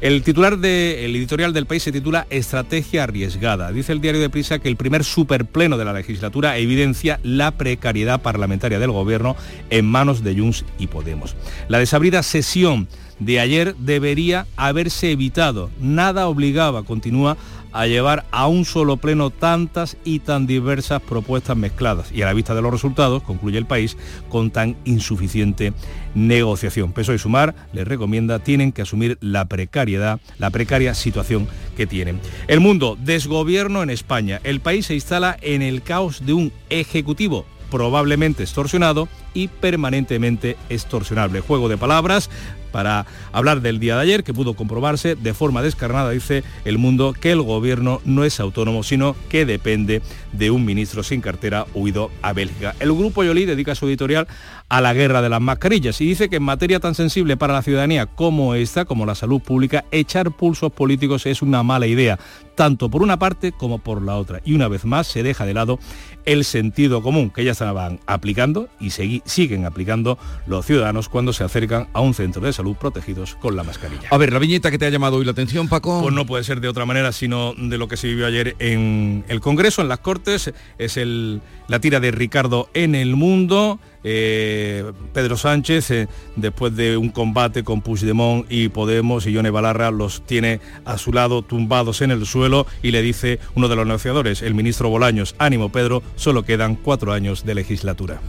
[0.00, 3.72] El titular del editorial del país se titula Estrategia arriesgada.
[3.72, 8.20] Dice el diario de Prisa que el primer superpleno de la legislatura evidencia la precariedad
[8.22, 9.36] parlamentaria del gobierno
[9.70, 11.36] en manos de Junts y Podemos.
[11.68, 12.88] La desabrida sesión
[13.18, 15.70] de ayer debería haberse evitado.
[15.80, 17.36] Nada obligaba, continúa,
[17.72, 22.32] a llevar a un solo pleno tantas y tan diversas propuestas mezcladas y a la
[22.32, 23.96] vista de los resultados, concluye el país,
[24.28, 25.72] con tan insuficiente
[26.14, 26.92] negociación.
[26.92, 32.20] Peso y Sumar les recomienda tienen que asumir la precariedad, la precaria situación que tienen.
[32.46, 34.40] El mundo, desgobierno en España.
[34.44, 41.40] El país se instala en el caos de un ejecutivo probablemente extorsionado y permanentemente extorsionable.
[41.40, 42.30] Juego de palabras
[42.70, 47.14] para hablar del día de ayer, que pudo comprobarse de forma descarnada, dice el mundo,
[47.18, 50.02] que el gobierno no es autónomo, sino que depende
[50.32, 52.74] de un ministro sin cartera huido a Bélgica.
[52.80, 54.28] El grupo Yoli dedica su editorial
[54.68, 57.62] a la guerra de las mascarillas y dice que en materia tan sensible para la
[57.62, 62.18] ciudadanía como esta, como la salud pública, echar pulsos políticos es una mala idea,
[62.54, 64.40] tanto por una parte como por la otra.
[64.44, 65.78] Y una vez más se deja de lado
[66.26, 71.88] el sentido común que ya estaban aplicando y siguen aplicando los ciudadanos cuando se acercan
[71.94, 74.08] a un centro de salud protegidos con la mascarilla.
[74.10, 76.02] A ver, la viñeta que te ha llamado hoy la atención, Paco.
[76.02, 79.24] Pues no puede ser de otra manera sino de lo que se vivió ayer en
[79.28, 80.52] el Congreso, en las Cortes.
[80.76, 83.78] Es el, la tira de Ricardo en el mundo.
[84.10, 89.90] Eh, Pedro Sánchez, eh, después de un combate con Puigdemont y Podemos y Yone Balarra,
[89.90, 93.86] los tiene a su lado tumbados en el suelo y le dice uno de los
[93.86, 98.22] negociadores, el ministro Bolaños, ánimo Pedro, solo quedan cuatro años de legislatura.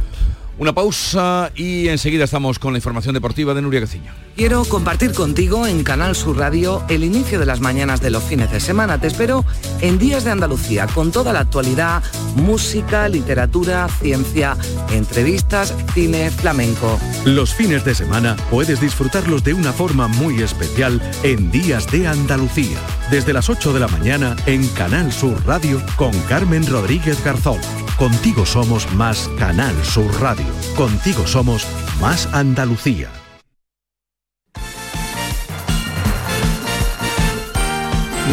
[0.59, 4.11] Una pausa y enseguida estamos con la información deportiva de Nuria Gaciño.
[4.35, 8.51] Quiero compartir contigo en Canal Sur Radio el inicio de las mañanas de los fines
[8.51, 8.99] de semana.
[8.99, 9.45] Te espero
[9.79, 12.03] en Días de Andalucía con toda la actualidad,
[12.35, 14.57] música, literatura, ciencia,
[14.91, 16.99] entrevistas, cine, flamenco.
[17.23, 22.77] Los fines de semana puedes disfrutarlos de una forma muy especial en Días de Andalucía.
[23.09, 27.59] Desde las 8 de la mañana en Canal Sur Radio con Carmen Rodríguez Garzón.
[27.97, 30.48] Contigo somos más Canal Sur Radio.
[30.75, 31.65] Contigo somos
[31.99, 33.09] más Andalucía.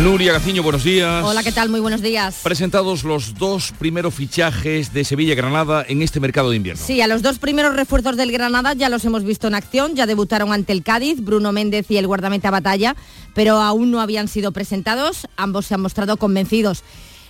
[0.02, 1.24] Nuria Gaciño, buenos días.
[1.24, 1.70] Hola, ¿qué tal?
[1.70, 2.40] Muy buenos días.
[2.42, 6.83] Presentados los dos primeros fichajes de Sevilla y Granada en este mercado de invierno.
[6.85, 10.07] Sí, a los dos primeros refuerzos del Granada ya los hemos visto en acción, ya
[10.07, 12.94] debutaron ante el Cádiz, Bruno Méndez y el guardameta Batalla,
[13.35, 16.85] pero aún no habían sido presentados, ambos se han mostrado convencidos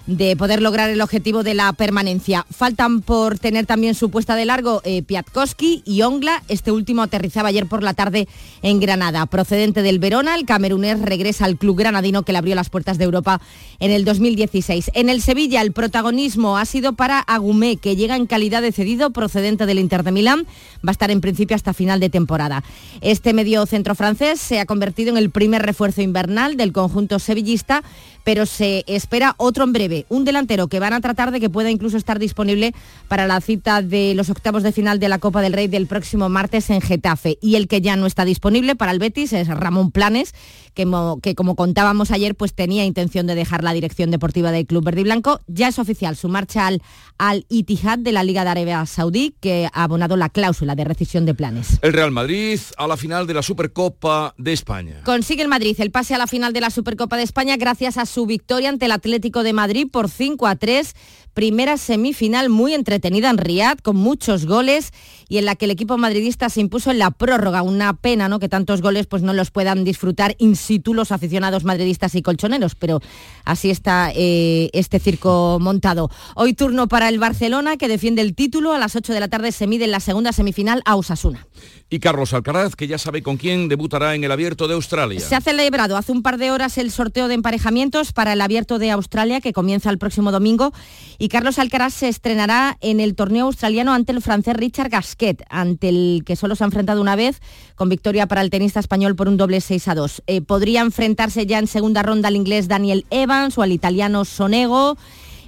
[0.07, 2.47] de poder lograr el objetivo de la permanencia.
[2.51, 6.43] Faltan por tener también su puesta de largo eh, Piatkowski y Ongla.
[6.49, 8.29] Este último aterrizaba ayer por la tarde
[8.63, 9.27] en Granada.
[9.27, 13.05] Procedente del Verona, el camerunés regresa al club granadino que le abrió las puertas de
[13.05, 13.41] Europa
[13.81, 14.93] en el 2016.
[14.95, 19.11] En el Sevilla el protagonismo ha sido para Agumé, que llega en calidad de cedido
[19.11, 20.47] procedente del Inter de Milán.
[20.87, 22.63] Va a estar en principio hasta final de temporada.
[23.01, 27.83] Este medio centro francés se ha convertido en el primer refuerzo invernal del conjunto sevillista
[28.27, 31.71] pero se espera otro en breve, un delantero que van a tratar de que pueda
[31.71, 32.75] incluso estar disponible
[33.09, 36.29] para la cita de los octavos de final de la Copa del Rey del próximo
[36.29, 37.39] martes en Getafe.
[37.41, 40.35] Y el que ya no está disponible para el Betis es Ramón Planes,
[40.75, 45.01] que, como contábamos ayer, pues tenía intención de dejar la dirección deportiva del Club Verde
[45.01, 45.41] y Blanco.
[45.47, 46.83] Ya es oficial su marcha al,
[47.17, 51.25] al Itihad de la Liga de Arabia Saudí, que ha abonado la cláusula de rescisión
[51.25, 51.79] de planes.
[51.81, 55.01] El Real Madrid a la final de la Supercopa de España.
[55.05, 58.07] Consigue el Madrid el pase a la final de la Supercopa de España gracias a
[58.07, 60.95] su victoria ante el Atlético de Madrid por 5 a 3
[61.37, 64.93] primera semifinal muy entretenida en Riad, con muchos goles
[65.29, 67.63] y en la que el equipo madridista se impuso en la prórroga.
[67.63, 68.39] Una pena ¿no?
[68.39, 72.75] que tantos goles pues, no los puedan disfrutar in situ los aficionados madridistas y colchoneros,
[72.75, 73.01] pero
[73.45, 76.11] así está eh, este circo montado.
[76.35, 78.73] Hoy turno para el Barcelona, que defiende el título.
[78.73, 81.47] A las 8 de la tarde se mide en la segunda semifinal a Osasuna.
[81.89, 85.21] Y Carlos Alcaraz, que ya sabe con quién debutará en el Abierto de Australia.
[85.21, 88.79] Se ha celebrado hace un par de horas el sorteo de emparejamientos para el Abierto
[88.79, 90.73] de Australia, que comienza el próximo domingo
[91.19, 95.16] y Carlos Alcaraz se estrenará en el torneo australiano ante el francés Richard Gasquet.
[95.49, 97.41] Ante el que solo se ha enfrentado una vez,
[97.75, 100.23] con victoria para el tenista español por un doble 6 a 2.
[100.27, 104.97] Eh, podría enfrentarse ya en segunda ronda al inglés Daniel Evans o al italiano Sonego.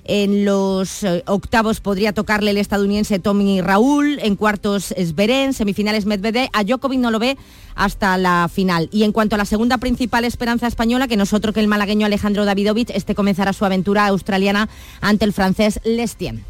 [0.09, 6.49] En los eh, octavos podría tocarle el estadounidense Tommy Raúl, en cuartos Sberen, semifinales Medvedev,
[6.55, 7.37] a Djokovic no lo ve
[7.75, 8.89] hasta la final.
[8.91, 12.47] Y en cuanto a la segunda principal esperanza española, que nosotros que el malagueño Alejandro
[12.47, 14.71] Davidovich, este comenzará su aventura australiana
[15.03, 16.43] ante el francés Lestien.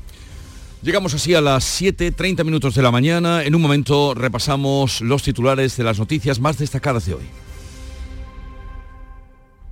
[0.81, 3.43] Llegamos así a las 7.30 minutos de la mañana.
[3.43, 7.25] En un momento repasamos los titulares de las noticias más destacadas de hoy.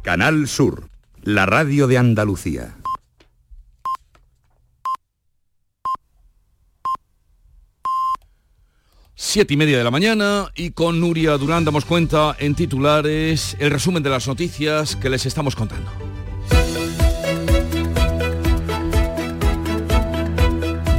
[0.02, 0.88] Canal Sur,
[1.22, 2.76] la radio de Andalucía.
[9.14, 13.70] Siete y media de la mañana y con Nuria Durán damos cuenta en titulares el
[13.70, 16.05] resumen de las noticias que les estamos contando.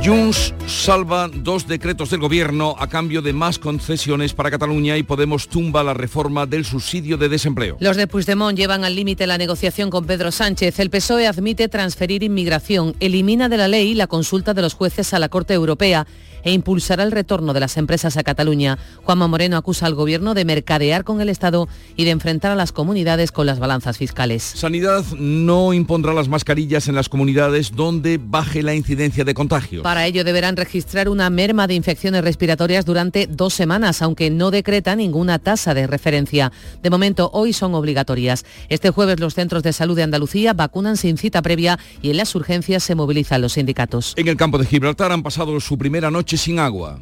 [0.08, 5.50] Junts salva dos decretos del gobierno a cambio de más concesiones para Cataluña y Podemos
[5.50, 7.76] tumba la reforma del subsidio de desempleo.
[7.82, 10.80] Los de Puigdemont llevan al límite la negociación con Pedro Sánchez.
[10.80, 15.20] El PSOE admite transferir inmigración, elimina de la ley la consulta de los jueces a
[15.20, 16.08] la Corte Europea
[16.47, 18.77] e impulsará el retorno de las empresas a Cataluña.
[19.03, 22.71] Juanma Moreno acusa al Gobierno de mercadear con el Estado y de enfrentar a las
[22.71, 24.43] comunidades con las balanzas fiscales.
[24.43, 29.83] Sanidad no impondrá las mascarillas en las comunidades donde baje la incidencia de contagio.
[29.83, 34.95] Para ello deberán registrar una merma de infecciones respiratorias durante dos semanas, aunque no decreta
[34.95, 36.53] ninguna tasa de referencia.
[36.81, 38.45] De momento, hoy son obligatorias.
[38.69, 42.33] Este jueves los centros de salud de Andalucía vacunan sin cita previa y en las
[42.36, 44.13] urgencias se movilizan los sindicatos.
[44.15, 47.00] En el campo de Gibraltar han pasado su primera noche sin agua.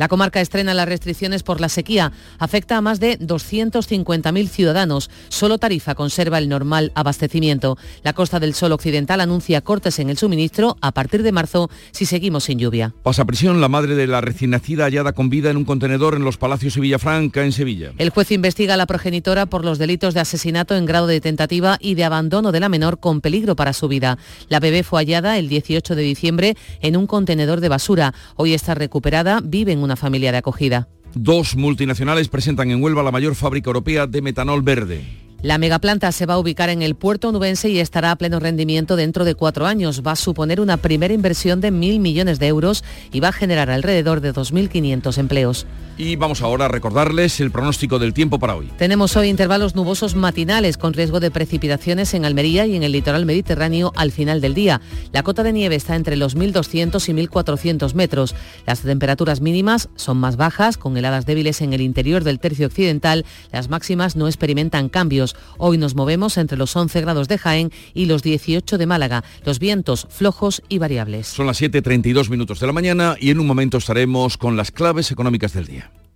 [0.00, 2.10] La comarca estrena las restricciones por la sequía.
[2.38, 5.10] Afecta a más de 250.000 ciudadanos.
[5.28, 7.76] Solo Tarifa conserva el normal abastecimiento.
[8.02, 12.06] La Costa del Sol Occidental anuncia cortes en el suministro a partir de marzo si
[12.06, 12.94] seguimos sin lluvia.
[13.02, 16.24] Pasa prisión la madre de la recién nacida hallada con vida en un contenedor en
[16.24, 17.92] los Palacios de Villafranca, en Sevilla.
[17.98, 21.76] El juez investiga a la progenitora por los delitos de asesinato en grado de tentativa
[21.78, 24.16] y de abandono de la menor con peligro para su vida.
[24.48, 28.14] La bebé fue hallada el 18 de diciembre en un contenedor de basura.
[28.36, 30.88] Hoy está recuperada, vive en una familia de acogida.
[31.14, 35.04] Dos multinacionales presentan en Huelva la mayor fábrica europea de metanol verde.
[35.42, 38.94] La megaplanta se va a ubicar en el puerto nubense y estará a pleno rendimiento
[38.94, 40.02] dentro de cuatro años.
[40.06, 43.70] Va a suponer una primera inversión de mil millones de euros y va a generar
[43.70, 45.66] alrededor de 2.500 empleos.
[45.96, 48.70] Y vamos ahora a recordarles el pronóstico del tiempo para hoy.
[48.78, 53.26] Tenemos hoy intervalos nubosos matinales con riesgo de precipitaciones en Almería y en el litoral
[53.26, 54.80] mediterráneo al final del día.
[55.12, 58.34] La cota de nieve está entre los 1.200 y 1.400 metros.
[58.66, 63.26] Las temperaturas mínimas son más bajas, con heladas débiles en el interior del tercio occidental.
[63.52, 65.29] Las máximas no experimentan cambios.
[65.58, 69.24] Hoy nos movemos entre los 11 grados de Jaén y los 18 de Málaga.
[69.44, 71.26] Los vientos flojos y variables.
[71.28, 75.10] Son las 7.32 minutos de la mañana y en un momento estaremos con las claves
[75.10, 75.90] económicas del día.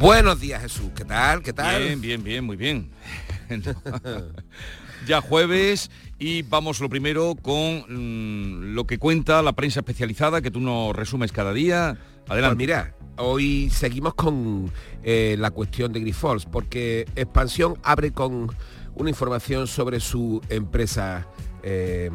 [0.00, 0.90] Buenos días, Jesús.
[0.96, 1.42] ¿Qué tal?
[1.42, 1.82] ¿Qué tal?
[1.82, 2.88] Bien, bien, bien, muy bien.
[5.06, 10.50] ya jueves y vamos lo primero con mm, lo que cuenta la prensa especializada que
[10.50, 11.98] tú nos resumes cada día.
[12.28, 12.56] Adelante.
[12.56, 18.50] Pues mira, hoy seguimos con eh, la cuestión de Grifols porque Expansión abre con
[18.94, 21.26] una información sobre su empresa.
[21.62, 22.10] eh,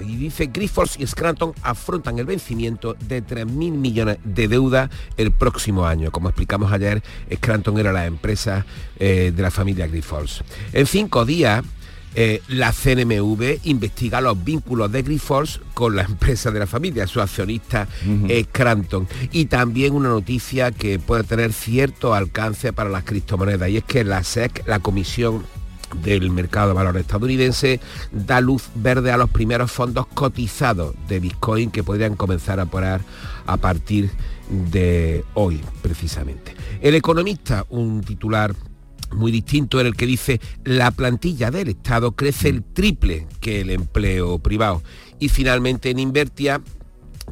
[0.00, 5.86] y dice Grifols y Scranton afrontan el vencimiento de 3.000 millones de deuda el próximo
[5.86, 6.10] año.
[6.10, 7.02] Como explicamos ayer,
[7.32, 8.64] Scranton era la empresa
[8.98, 10.42] eh, de la familia Grifols.
[10.72, 11.64] En cinco días,
[12.14, 17.20] eh, la CNMV investiga los vínculos de Grifols con la empresa de la familia, su
[17.20, 17.88] accionista
[18.28, 19.08] eh, Scranton.
[19.32, 24.04] Y también una noticia que puede tener cierto alcance para las criptomonedas, y es que
[24.04, 25.44] la SEC, la Comisión
[26.02, 27.80] del mercado de valores estadounidense
[28.12, 33.00] da luz verde a los primeros fondos cotizados de Bitcoin que podrían comenzar a operar
[33.46, 34.10] a partir
[34.70, 36.54] de hoy precisamente.
[36.80, 38.54] El economista, un titular
[39.14, 43.70] muy distinto en el que dice la plantilla del Estado crece el triple que el
[43.70, 44.82] empleo privado.
[45.18, 46.60] Y finalmente en Invertia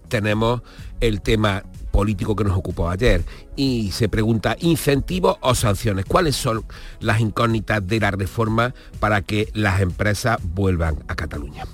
[0.08, 0.62] tenemos
[1.00, 3.22] el tema político que nos ocupó ayer
[3.56, 6.04] y se pregunta incentivos o sanciones.
[6.04, 6.64] ¿Cuáles son
[7.00, 11.64] las incógnitas de la reforma para que las empresas vuelvan a Cataluña?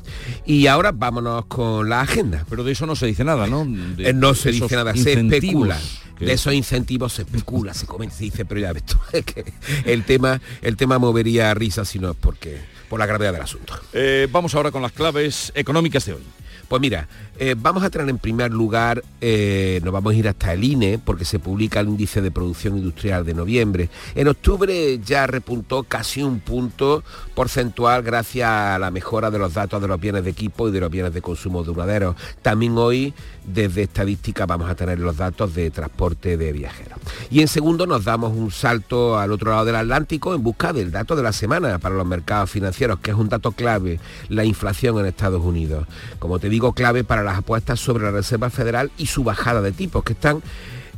[0.44, 2.44] Y ahora vámonos con la agenda.
[2.48, 3.66] Pero de eso no se dice nada, ¿no?
[3.98, 5.78] Eh, no se dice nada, se especula.
[6.18, 9.52] De esos incentivos se especula, se comenta, se dice, pero ya ves tú, es que
[9.84, 12.58] el tema, el tema movería risa si no es porque
[12.88, 13.74] por la gravedad del asunto.
[13.92, 16.22] Eh, vamos ahora con las claves económicas de hoy.
[16.68, 17.08] Pues mira,
[17.38, 20.98] eh, vamos a tener en primer lugar, eh, nos vamos a ir hasta el INE
[20.98, 23.90] porque se publica el índice de producción industrial de noviembre.
[24.14, 27.02] En octubre ya repuntó casi un punto
[27.34, 30.80] porcentual gracias a la mejora de los datos de los bienes de equipo y de
[30.80, 32.16] los bienes de consumo duradero.
[32.42, 33.12] También hoy
[33.44, 36.98] desde estadística vamos a tener los datos de transporte de viajeros.
[37.30, 40.90] Y en segundo nos damos un salto al otro lado del Atlántico en busca del
[40.90, 44.98] dato de la semana para los mercados financieros, que es un dato clave, la inflación
[44.98, 45.86] en Estados Unidos.
[46.18, 49.72] Como te digo, clave para las apuestas sobre la Reserva Federal y su bajada de
[49.72, 50.42] tipos, que están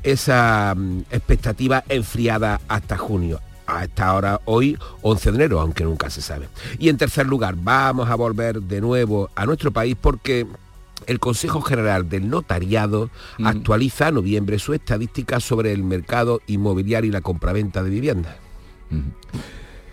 [0.03, 6.09] esa mm, expectativa enfriada hasta junio a esta hora hoy 11 de enero, aunque nunca
[6.09, 6.49] se sabe.
[6.79, 10.47] Y en tercer lugar, vamos a volver de nuevo a nuestro país porque
[11.07, 13.11] el Consejo General del Notariado
[13.45, 18.37] actualiza a noviembre su estadística sobre el mercado inmobiliario y la compraventa de viviendas.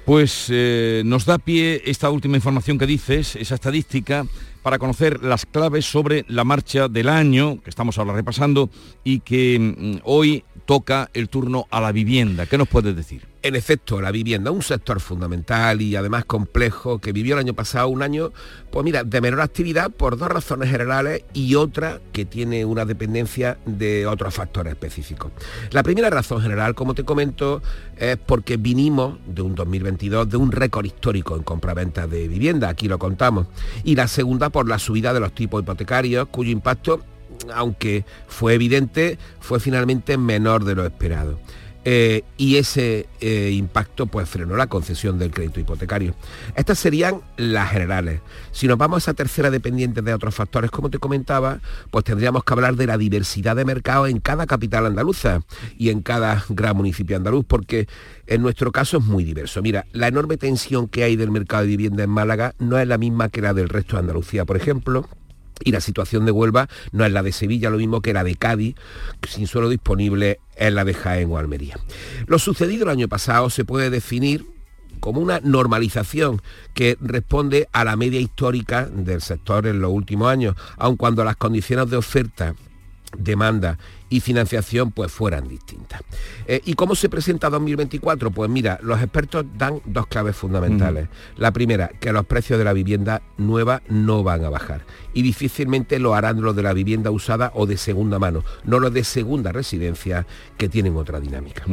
[0.05, 4.27] Pues eh, nos da pie esta última información que dices, esa estadística,
[4.61, 8.69] para conocer las claves sobre la marcha del año, que estamos ahora repasando,
[9.03, 12.45] y que mm, hoy toca el turno a la vivienda.
[12.45, 13.34] ¿Qué nos puedes decir?
[13.45, 17.89] En efecto, la vivienda, un sector fundamental y además complejo que vivió el año pasado
[17.89, 18.31] un año,
[18.71, 23.59] pues mira, de menor actividad por dos razones generales y otra que tiene una dependencia
[23.67, 25.31] de otros factores específicos.
[25.69, 27.61] La primera razón general, como te comento,
[27.97, 32.87] es porque vinimos de un 2022 de un récord histórico en compraventa de vivienda, aquí
[32.87, 33.45] lo contamos.
[33.83, 37.03] Y la segunda por la subida de los tipos hipotecarios, cuyo impacto
[37.53, 41.37] aunque fue evidente, fue finalmente menor de lo esperado.
[41.87, 46.15] Eh, y ese eh, impacto pues frenó la concesión del crédito hipotecario.
[46.55, 48.21] Estas serían las generales.
[48.51, 51.59] Si nos vamos a esa tercera dependiente de otros factores, como te comentaba,
[51.91, 55.41] pues tendríamos que hablar de la diversidad de mercado en cada capital andaluza
[55.77, 57.87] y en cada gran municipio andaluz, porque
[58.25, 59.61] en nuestro caso es muy diverso.
[59.61, 62.97] Mira, la enorme tensión que hay del mercado de vivienda en Málaga no es la
[62.97, 65.07] misma que la del resto de Andalucía, por ejemplo
[65.63, 68.35] y la situación de Huelva no es la de Sevilla, lo mismo que la de
[68.35, 68.75] Cádiz,
[69.27, 71.79] sin suelo disponible es la de Jaén o Almería.
[72.27, 74.45] Lo sucedido el año pasado se puede definir
[74.99, 76.41] como una normalización
[76.73, 81.35] que responde a la media histórica del sector en los últimos años, aun cuando las
[81.35, 82.55] condiciones de oferta
[83.17, 83.77] demanda
[84.09, 86.01] y financiación pues fueran distintas.
[86.47, 88.31] Eh, ¿Y cómo se presenta 2024?
[88.31, 91.07] Pues mira, los expertos dan dos claves fundamentales.
[91.37, 95.99] La primera, que los precios de la vivienda nueva no van a bajar y difícilmente
[95.99, 99.51] lo harán los de la vivienda usada o de segunda mano, no los de segunda
[99.51, 101.63] residencia que tienen otra dinámica.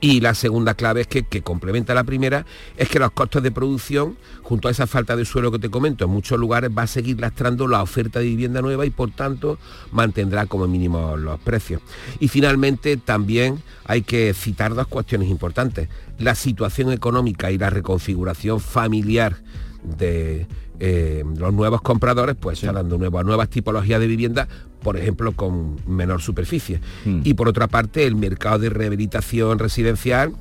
[0.00, 3.50] Y la segunda clave es que, que complementa la primera, es que los costos de
[3.50, 6.86] producción, junto a esa falta de suelo que te comento, en muchos lugares va a
[6.86, 9.58] seguir lastrando la oferta de vivienda nueva y por tanto
[9.90, 11.82] mantendrá como mínimo los precios.
[12.20, 15.88] Y finalmente también hay que citar dos cuestiones importantes.
[16.18, 19.38] La situación económica y la reconfiguración familiar
[19.82, 20.46] de
[20.80, 24.48] eh, los nuevos compradores pues está dando nuevas tipologías de vivienda,
[24.82, 26.80] por ejemplo, con menor superficie.
[27.04, 27.20] Mm.
[27.24, 30.34] Y por otra parte, el mercado de rehabilitación residencial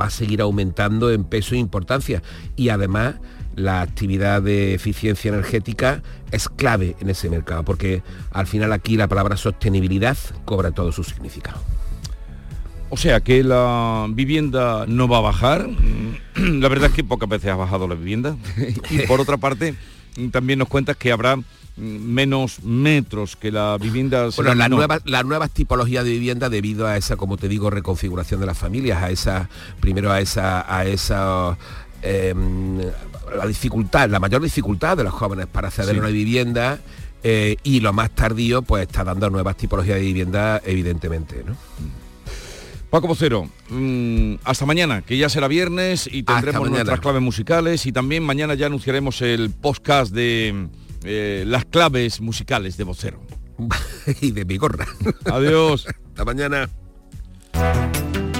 [0.00, 2.22] va a seguir aumentando en peso e importancia.
[2.56, 3.16] Y además,
[3.54, 9.08] la actividad de eficiencia energética es clave en ese mercado, porque al final aquí la
[9.08, 11.60] palabra sostenibilidad cobra todo su significado.
[12.88, 15.68] O sea que la vivienda no va a bajar.
[16.36, 18.36] La verdad es que pocas veces ha bajado la vivienda.
[18.90, 19.74] Y por otra parte,
[20.30, 21.36] también nos cuentas que habrá
[21.76, 24.70] menos metros que la vivienda bueno, menor.
[24.70, 28.56] nuevas, las nuevas tipologías de vivienda debido a esa, como te digo, reconfiguración de las
[28.56, 29.48] familias, a esa,
[29.80, 31.58] primero a esa, a esa
[32.02, 32.78] em,
[33.36, 35.98] la dificultad, la mayor dificultad de los jóvenes para acceder Sí.
[35.98, 36.78] a una vivienda
[37.22, 41.56] eh, y lo más tardío pues está dando nuevas tipologías de vivienda evidentemente, ¿no?
[42.90, 47.92] Paco Vocero, mm, hasta mañana, que ya será viernes y tendremos nuestras claves musicales y
[47.92, 50.68] también mañana ya anunciaremos el podcast de
[51.06, 53.20] eh, las claves musicales de Vocero.
[54.20, 54.86] y de mi gorra.
[55.24, 55.86] Adiós.
[56.08, 56.68] Hasta mañana.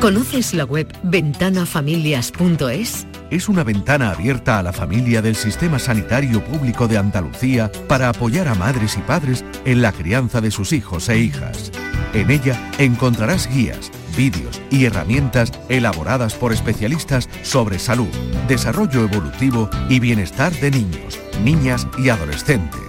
[0.01, 3.07] ¿Conoces la web ventanafamilias.es?
[3.31, 8.47] Es una ventana abierta a la familia del Sistema Sanitario Público de Andalucía para apoyar
[8.47, 11.73] a madres y padres en la crianza de sus hijos e hijas.
[12.13, 18.09] En ella encontrarás guías, vídeos y herramientas elaboradas por especialistas sobre salud,
[18.49, 22.81] desarrollo evolutivo y bienestar de niños, niñas y adolescentes.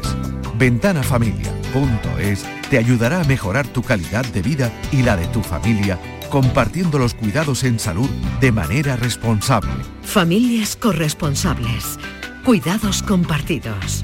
[0.57, 5.41] Ventana Familia, Familias.es te ayudará a mejorar tu calidad de vida y la de tu
[5.41, 5.99] familia
[6.30, 8.09] compartiendo los cuidados en salud
[8.41, 9.71] de manera responsable.
[10.03, 11.97] Familias corresponsables.
[12.43, 14.03] Cuidados compartidos.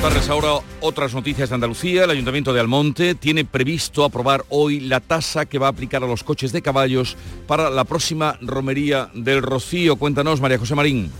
[0.00, 2.04] Contarles ahora otras noticias de Andalucía.
[2.04, 6.06] El Ayuntamiento de Almonte tiene previsto aprobar hoy la tasa que va a aplicar a
[6.06, 7.16] los coches de caballos
[7.48, 9.96] para la próxima romería del Rocío.
[9.96, 11.10] Cuéntanos, María José Marín.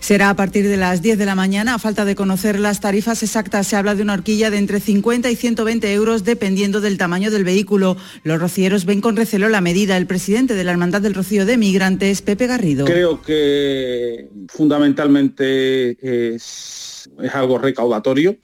[0.00, 1.74] Será a partir de las 10 de la mañana.
[1.74, 5.30] A falta de conocer las tarifas exactas, se habla de una horquilla de entre 50
[5.30, 7.96] y 120 euros dependiendo del tamaño del vehículo.
[8.24, 9.96] Los rocieros ven con recelo la medida.
[9.96, 12.86] El presidente de la Hermandad del Rocío de Migrantes, Pepe Garrido.
[12.86, 18.36] Creo que fundamentalmente es, es algo recaudatorio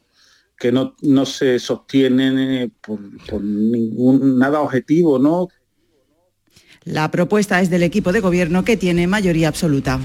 [0.57, 5.49] que no, no se sostiene por, por ningún nada objetivo, ¿no?
[6.85, 9.99] La propuesta es del equipo de gobierno que tiene mayoría absoluta.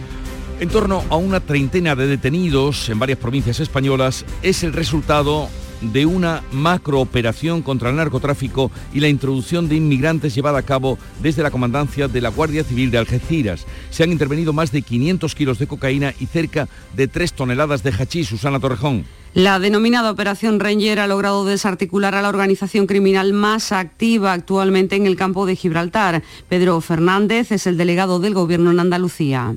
[0.60, 5.50] En torno a una treintena de detenidos en varias provincias españolas es el resultado
[5.82, 11.44] de una macrooperación contra el narcotráfico y la introducción de inmigrantes llevada a cabo desde
[11.44, 13.66] la comandancia de la Guardia Civil de Algeciras.
[13.90, 17.92] Se han intervenido más de 500 kilos de cocaína y cerca de 3 toneladas de
[17.92, 18.28] hachís.
[18.28, 19.06] Susana Torrejón.
[19.34, 25.06] La denominada Operación Ranger ha logrado desarticular a la organización criminal más activa actualmente en
[25.06, 26.24] el campo de Gibraltar.
[26.48, 29.56] Pedro Fernández es el delegado del Gobierno en Andalucía.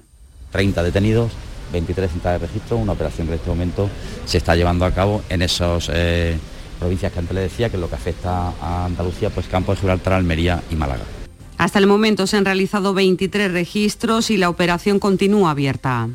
[0.50, 1.32] 30 detenidos,
[1.72, 3.88] 23 cintas de registro, una operación que en este momento
[4.24, 6.38] se está llevando a cabo en esas eh,
[6.78, 9.80] provincias que antes le decía, que es lo que afecta a Andalucía, pues Campo de
[9.80, 11.04] Gibraltar, Almería y Málaga.
[11.58, 16.08] Hasta el momento se han realizado 23 registros y la operación continúa abierta.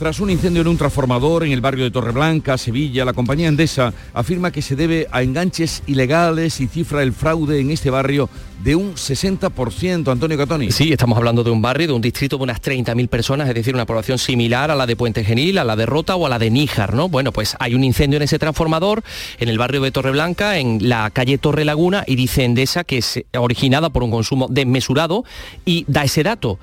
[0.00, 3.92] Tras un incendio en un transformador en el barrio de Torreblanca, Sevilla, la compañía Endesa
[4.14, 8.30] afirma que se debe a enganches ilegales y cifra el fraude en este barrio
[8.64, 10.10] de un 60%.
[10.10, 10.70] Antonio Catoni.
[10.70, 13.74] Sí, estamos hablando de un barrio, de un distrito de unas 30.000 personas, es decir,
[13.74, 16.38] una población similar a la de Puente Genil, a la de Rota o a la
[16.38, 17.10] de Níjar, ¿no?
[17.10, 19.02] Bueno, pues hay un incendio en ese transformador
[19.38, 23.22] en el barrio de Torreblanca, en la calle Torre Laguna, y dice Endesa que es
[23.36, 25.26] originada por un consumo desmesurado
[25.66, 26.58] y da ese dato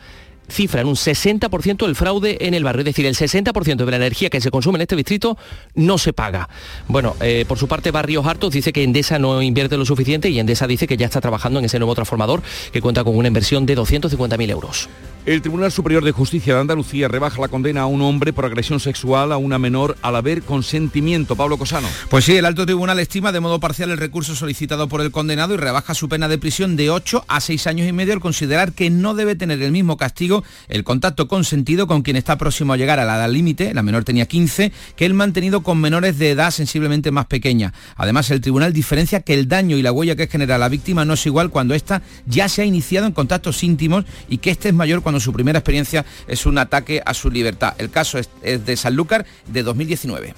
[0.49, 3.97] cifra en un 60% el fraude en el barrio, es decir, el 60% de la
[3.97, 5.37] energía que se consume en este distrito
[5.75, 6.49] no se paga.
[6.87, 10.39] Bueno, eh, por su parte, Barrios Hartos dice que Endesa no invierte lo suficiente y
[10.39, 12.41] Endesa dice que ya está trabajando en ese nuevo transformador
[12.71, 14.89] que cuenta con una inversión de 250.000 euros.
[15.27, 18.79] El Tribunal Superior de Justicia de Andalucía rebaja la condena a un hombre por agresión
[18.79, 21.35] sexual a una menor al haber consentimiento.
[21.35, 21.89] Pablo Cosano.
[22.09, 25.53] Pues sí, el alto tribunal estima de modo parcial el recurso solicitado por el condenado
[25.53, 28.71] y rebaja su pena de prisión de 8 a 6 años y medio al considerar
[28.71, 30.36] que no debe tener el mismo castigo
[30.67, 34.03] el contacto consentido con quien está próximo a llegar a la edad límite, la menor
[34.03, 37.73] tenía 15, que el mantenido con menores de edad sensiblemente más pequeña.
[37.95, 41.13] Además, el tribunal diferencia que el daño y la huella que genera la víctima no
[41.13, 44.75] es igual cuando ésta ya se ha iniciado en contactos íntimos y que este es
[44.75, 47.73] mayor cuando su primera experiencia es un ataque a su libertad.
[47.77, 50.33] El caso es, es de Sanlúcar de 2019.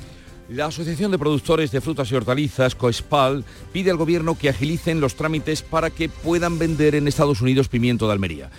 [0.50, 5.14] La Asociación de Productores de Frutas y Hortalizas, COESPAL, pide al Gobierno que agilicen los
[5.14, 8.50] trámites para que puedan vender en Estados Unidos pimiento de Almería.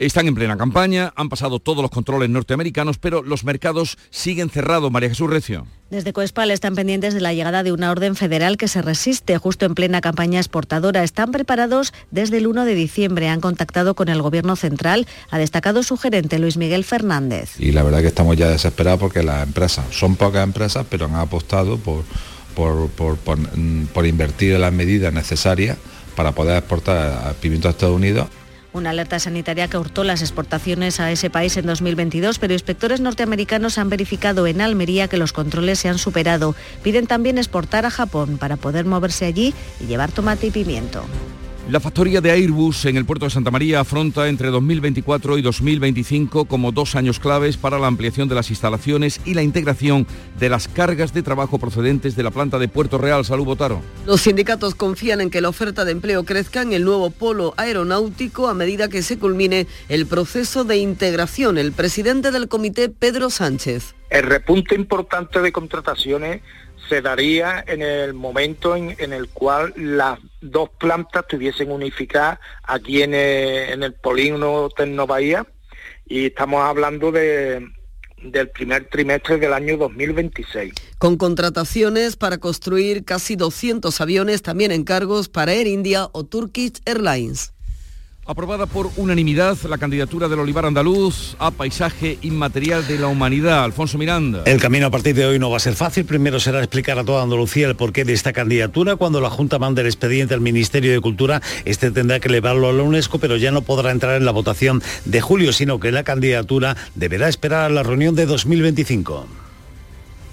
[0.00, 4.90] Están en plena campaña, han pasado todos los controles norteamericanos, pero los mercados siguen cerrados.
[4.90, 5.66] María Jesús Recio.
[5.90, 9.66] Desde Coespal están pendientes de la llegada de una orden federal que se resiste justo
[9.66, 11.04] en plena campaña exportadora.
[11.04, 13.28] Están preparados desde el 1 de diciembre.
[13.28, 15.06] Han contactado con el Gobierno central.
[15.28, 17.60] Ha destacado su gerente Luis Miguel Fernández.
[17.60, 21.16] Y la verdad que estamos ya desesperados porque las empresas, son pocas empresas, pero han
[21.16, 22.04] apostado por,
[22.54, 23.38] por, por, por,
[23.92, 25.76] por invertir en las medidas necesarias
[26.16, 28.28] para poder exportar pimiento a Estados Unidos
[28.72, 33.78] una alerta sanitaria que hurtó las exportaciones a ese país en 2022, pero inspectores norteamericanos
[33.78, 36.54] han verificado en Almería que los controles se han superado.
[36.82, 41.04] Piden también exportar a Japón para poder moverse allí y llevar tomate y pimiento.
[41.70, 46.46] La factoría de Airbus en el puerto de Santa María afronta entre 2024 y 2025
[46.46, 50.04] como dos años claves para la ampliación de las instalaciones y la integración
[50.40, 53.24] de las cargas de trabajo procedentes de la planta de Puerto Real.
[53.24, 53.82] Salud, Botaro.
[54.04, 58.48] Los sindicatos confían en que la oferta de empleo crezca en el nuevo polo aeronáutico
[58.48, 61.56] a medida que se culmine el proceso de integración.
[61.56, 63.94] El presidente del comité, Pedro Sánchez.
[64.10, 66.42] El repunte importante de contrataciones
[66.90, 73.14] se daría en el momento en, el cual las dos plantas estuviesen unificadas aquí en
[73.14, 74.68] el, en el polígono
[75.06, 75.46] Bahía
[76.06, 77.64] y estamos hablando de,
[78.22, 80.74] del primer trimestre del año 2026.
[80.98, 87.52] Con contrataciones para construir casi 200 aviones, también encargos para Air India o Turkish Airlines.
[88.26, 93.64] Aprobada por unanimidad la candidatura del Olivar Andaluz a Paisaje Inmaterial de la Humanidad.
[93.64, 94.42] Alfonso Miranda.
[94.44, 96.04] El camino a partir de hoy no va a ser fácil.
[96.04, 98.96] Primero será explicar a toda Andalucía el porqué de esta candidatura.
[98.96, 102.72] Cuando la Junta mande el expediente al Ministerio de Cultura, este tendrá que elevarlo a
[102.72, 106.04] la UNESCO, pero ya no podrá entrar en la votación de julio, sino que la
[106.04, 109.49] candidatura deberá esperar a la reunión de 2025.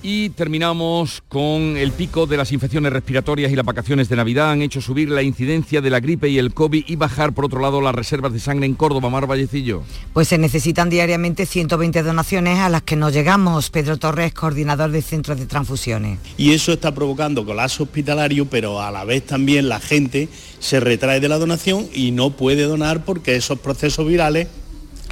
[0.09, 4.61] Y terminamos con el pico de las infecciones respiratorias y las vacaciones de Navidad han
[4.61, 7.81] hecho subir la incidencia de la gripe y el COVID y bajar por otro lado
[7.81, 9.83] las reservas de sangre en Córdoba, Mar Vallecillo.
[10.13, 13.69] Pues se necesitan diariamente 120 donaciones a las que no llegamos.
[13.69, 16.19] Pedro Torres, coordinador de centros de transfusiones.
[16.37, 20.29] Y eso está provocando colapso hospitalario, pero a la vez también la gente
[20.59, 24.47] se retrae de la donación y no puede donar porque esos procesos virales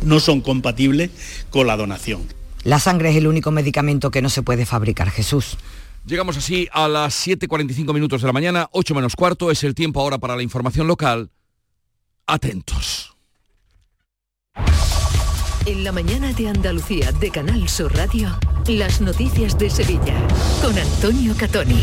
[0.06, 1.10] no son compatibles
[1.50, 2.22] con la donación.
[2.66, 5.56] La sangre es el único medicamento que no se puede fabricar, Jesús.
[6.04, 10.02] Llegamos así a las 7.45 minutos de la mañana, 8 menos cuarto, es el tiempo
[10.02, 11.30] ahora para la información local.
[12.26, 13.15] Atentos.
[15.68, 18.30] En la mañana de Andalucía de Canal Sur Radio,
[18.68, 20.16] las noticias de Sevilla
[20.62, 21.82] con Antonio Catoni.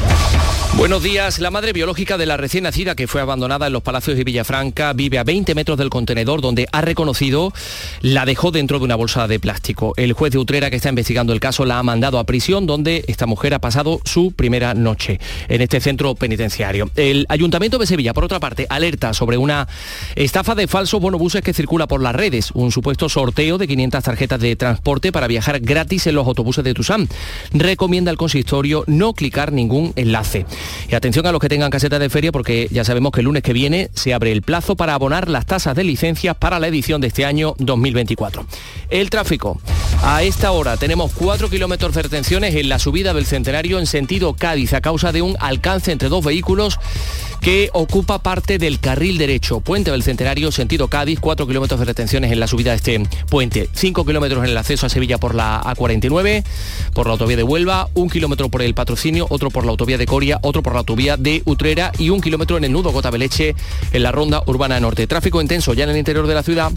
[0.76, 1.38] Buenos días.
[1.38, 4.92] La madre biológica de la recién nacida que fue abandonada en los palacios de Villafranca
[4.94, 7.52] vive a 20 metros del contenedor donde ha reconocido
[8.00, 9.92] la dejó dentro de una bolsa de plástico.
[9.96, 13.04] El juez de Utrera que está investigando el caso la ha mandado a prisión donde
[13.06, 16.90] esta mujer ha pasado su primera noche en este centro penitenciario.
[16.96, 19.68] El Ayuntamiento de Sevilla, por otra parte, alerta sobre una
[20.16, 24.40] estafa de falsos bonobuses que circula por las redes, un supuesto sorteo de 500 tarjetas
[24.40, 27.08] de transporte para viajar gratis en los autobuses de Tusam.
[27.52, 30.44] Recomienda al consistorio no clicar ningún enlace.
[30.90, 33.42] Y atención a los que tengan caseta de feria porque ya sabemos que el lunes
[33.42, 37.00] que viene se abre el plazo para abonar las tasas de licencias para la edición
[37.00, 38.46] de este año 2024.
[38.90, 39.60] El tráfico.
[40.02, 44.34] A esta hora tenemos 4 kilómetros de retenciones en la subida del Centenario en sentido
[44.34, 46.78] Cádiz a causa de un alcance entre dos vehículos
[47.42, 49.60] que ocupa parte del carril derecho.
[49.60, 53.68] Puente del Centenario, sentido Cádiz, 4 kilómetros de retenciones en la subida de este puente.
[53.72, 56.44] 5 kilómetros en el acceso a Sevilla por la A49,
[56.94, 60.06] por la autovía de Huelva, un kilómetro por el patrocinio, otro por la autovía de
[60.06, 63.56] Coria, otro por la autovía de Utrera y un kilómetro en el nudo Gota Beleche
[63.92, 65.08] en la ronda urbana norte.
[65.08, 66.70] Tráfico intenso ya en el interior de la ciudad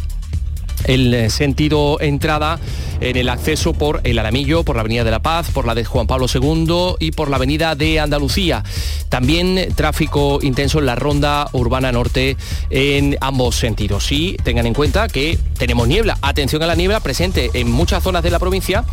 [0.86, 2.59] el eh, sentido entrada
[3.01, 5.83] en el acceso por el Aramillo, por la Avenida de la Paz, por la de
[5.83, 8.63] Juan Pablo II y por la Avenida de Andalucía.
[9.09, 12.38] También tráfico intenso en la ronda urbana norte
[12.69, 14.11] en ambos sentidos.
[14.11, 16.17] Y tengan en cuenta que tenemos niebla.
[16.21, 18.83] Atención a la niebla presente en muchas zonas de la provincia,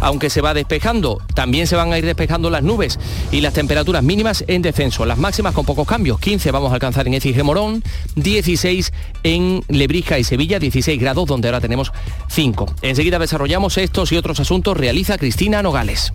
[0.00, 1.20] aunque se va despejando.
[1.34, 2.98] También se van a ir despejando las nubes
[3.30, 5.06] y las temperaturas mínimas en descenso.
[5.06, 6.18] Las máximas con pocos cambios.
[6.20, 7.82] 15 vamos a alcanzar en Écija Morón,
[8.16, 8.92] 16
[9.22, 11.92] en Lebrija y Sevilla, 16 grados donde ahora tenemos
[12.28, 12.74] 5.
[12.82, 16.12] Enseguida desarrollamos estos y otros asuntos, realiza Cristina Nogales.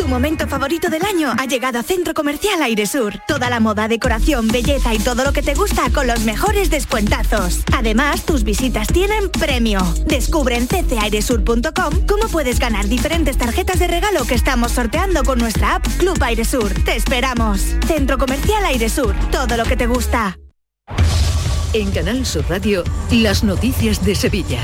[0.00, 3.20] Tu momento favorito del año ha llegado a Centro Comercial Airesur.
[3.28, 7.60] Toda la moda, decoración, belleza y todo lo que te gusta con los mejores descuentazos.
[7.76, 9.80] Además, tus visitas tienen premio.
[10.06, 15.74] Descubre en ccairesur.com cómo puedes ganar diferentes tarjetas de regalo que estamos sorteando con nuestra
[15.74, 16.72] app Club Airesur.
[16.84, 17.60] Te esperamos.
[17.86, 19.14] Centro Comercial Airesur.
[19.30, 20.38] Todo lo que te gusta.
[21.72, 24.60] En Canal Sur Radio, las noticias de Sevilla.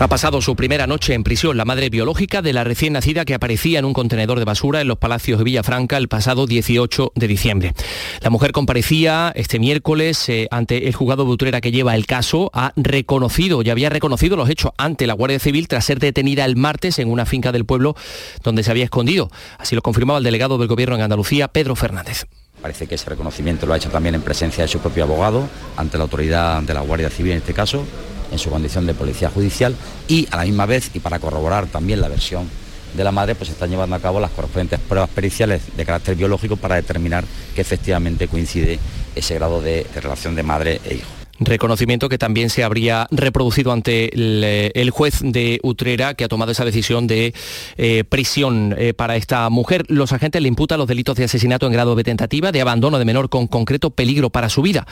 [0.00, 3.34] Ha pasado su primera noche en prisión la madre biológica de la recién nacida que
[3.34, 7.28] aparecía en un contenedor de basura en los Palacios de Villafranca el pasado 18 de
[7.28, 7.72] diciembre.
[8.20, 12.50] La mujer comparecía este miércoles eh, ante el juzgado de Utrera que lleva el caso.
[12.52, 16.56] Ha reconocido, ya había reconocido los hechos ante la Guardia Civil tras ser detenida el
[16.56, 17.94] martes en una finca del pueblo
[18.42, 19.30] donde se había escondido.
[19.56, 22.26] Así lo confirmaba el delegado del Gobierno en Andalucía, Pedro Fernández.
[22.62, 25.96] Parece que ese reconocimiento lo ha hecho también en presencia de su propio abogado, ante
[25.96, 27.84] la autoridad, ante la Guardia Civil en este caso,
[28.30, 29.74] en su condición de policía judicial,
[30.08, 32.48] y a la misma vez, y para corroborar también la versión
[32.94, 36.16] de la madre, pues se están llevando a cabo las correspondientes pruebas periciales de carácter
[36.16, 38.78] biológico para determinar que efectivamente coincide
[39.14, 43.72] ese grado de, de relación de madre e hijo reconocimiento que también se habría reproducido
[43.72, 47.34] ante el, el juez de Utrera que ha tomado esa decisión de
[47.76, 49.84] eh, prisión eh, para esta mujer.
[49.88, 53.04] Los agentes le imputan los delitos de asesinato en grado de tentativa, de abandono de
[53.04, 54.86] menor con concreto peligro para su vida.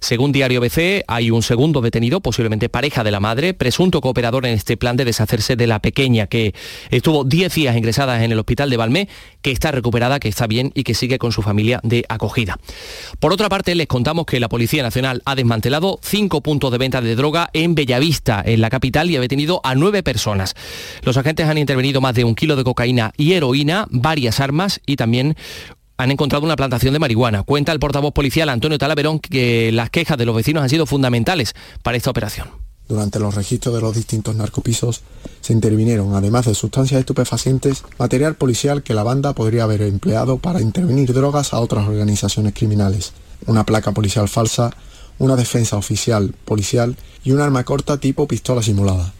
[0.00, 4.54] Según Diario BC, hay un segundo detenido, posiblemente pareja de la madre, presunto cooperador en
[4.54, 6.54] este plan de deshacerse de la pequeña que
[6.90, 9.08] estuvo 10 días ingresada en el hospital de Valmé,
[9.42, 12.58] que está recuperada, que está bien y que sigue con su familia de acogida.
[13.18, 17.00] Por otra parte, les contamos que la Policía Nacional ha desmantelado cinco puntos de venta
[17.00, 20.54] de droga en Bellavista, en la capital, y ha detenido a nueve personas.
[21.02, 24.96] Los agentes han intervenido más de un kilo de cocaína y heroína, varias armas y
[24.96, 25.36] también
[25.96, 27.42] han encontrado una plantación de marihuana.
[27.42, 31.54] Cuenta el portavoz policial Antonio Talaverón que las quejas de los vecinos han sido fundamentales
[31.82, 32.48] para esta operación.
[32.88, 35.02] Durante los registros de los distintos narcopisos
[35.42, 40.62] se intervinieron, además de sustancias estupefacientes, material policial que la banda podría haber empleado para
[40.62, 43.12] intervenir drogas a otras organizaciones criminales.
[43.46, 44.70] una placa policial falsa,
[45.18, 49.12] una defensa oficial policial y un arma corta tipo pistola simulada.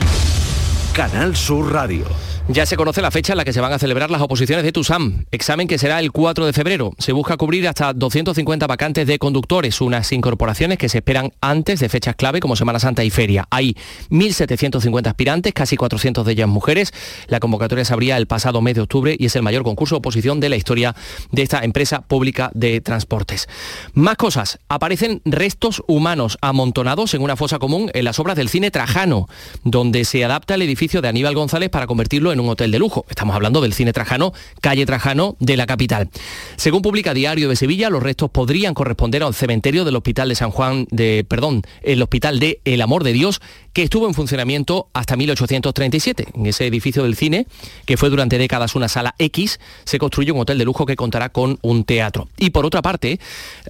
[0.93, 2.05] Canal Sur Radio.
[2.47, 4.71] Ya se conoce la fecha en la que se van a celebrar las oposiciones de
[4.71, 6.93] TUSAM, examen que será el 4 de febrero.
[6.99, 11.89] Se busca cubrir hasta 250 vacantes de conductores, unas incorporaciones que se esperan antes de
[11.89, 13.47] fechas clave como Semana Santa y Feria.
[13.51, 13.79] Hay
[14.11, 16.93] 1.750 aspirantes, casi 400 de ellas mujeres.
[17.29, 20.01] La convocatoria se abría el pasado mes de octubre y es el mayor concurso de
[20.01, 20.95] oposición de la historia
[21.33, 23.49] de esta empresa pública de transportes.
[23.95, 24.59] Más cosas.
[24.69, 29.29] Aparecen restos humanos amontonados en una fosa común en las obras del cine Trajano,
[29.63, 33.05] donde se adapta el edificio de Aníbal González para convertirlo en un hotel de lujo.
[33.09, 36.09] Estamos hablando del cine Trajano, calle Trajano de la capital.
[36.57, 40.51] Según publica Diario de Sevilla, los restos podrían corresponder al cementerio del Hospital de San
[40.51, 43.41] Juan de, perdón, el Hospital de El Amor de Dios,
[43.75, 46.29] que estuvo en funcionamiento hasta 1837.
[46.35, 47.49] En ese edificio del cine,
[47.85, 51.31] que fue durante décadas una sala X, se construyó un hotel de lujo que contará
[51.31, 52.29] con un teatro.
[52.39, 53.19] Y por otra parte,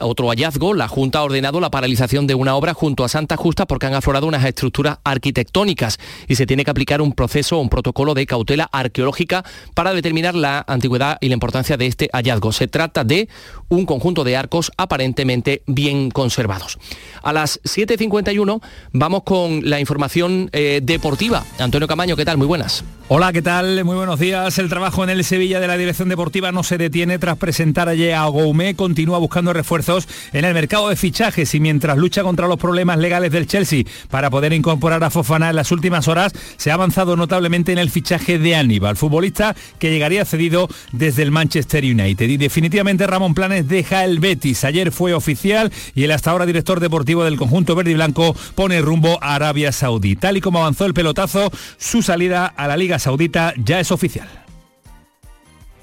[0.01, 3.65] otro hallazgo, la Junta ha ordenado la paralización de una obra junto a Santa Justa
[3.65, 5.99] porque han aflorado unas estructuras arquitectónicas
[6.29, 9.43] y se tiene que aplicar un proceso, un protocolo de cautela arqueológica
[9.73, 12.53] para determinar la antigüedad y la importancia de este hallazgo.
[12.53, 13.31] Se trata de
[13.71, 16.79] un conjunto de arcos aparentemente bien conservados.
[17.23, 18.61] A las 7.51
[18.93, 21.45] vamos con la información información eh, deportiva.
[21.61, 22.37] Antonio Camaño, ¿qué tal?
[22.37, 22.83] Muy buenas.
[23.07, 23.85] Hola, ¿qué tal?
[23.85, 24.59] Muy buenos días.
[24.59, 28.15] El trabajo en el Sevilla de la Dirección Deportiva no se detiene tras presentar ayer
[28.15, 28.75] a Goumé.
[28.75, 33.31] Continúa buscando refuerzos en el mercado de fichajes y mientras lucha contra los problemas legales
[33.31, 37.73] del Chelsea para poder incorporar a Fofana en las últimas horas, se ha avanzado notablemente
[37.73, 42.29] en el fichaje de Aníbal, futbolista que llegaría cedido desde el Manchester United.
[42.29, 44.65] Y definitivamente Ramón Planes deja el Betis.
[44.65, 48.81] Ayer fue oficial y el hasta ahora director deportivo del conjunto verde y blanco pone
[48.81, 49.84] rumbo a Arabia Saudí.
[49.85, 50.17] Saudí.
[50.17, 54.27] Tal y como avanzó el pelotazo, su salida a la Liga Saudita ya es oficial.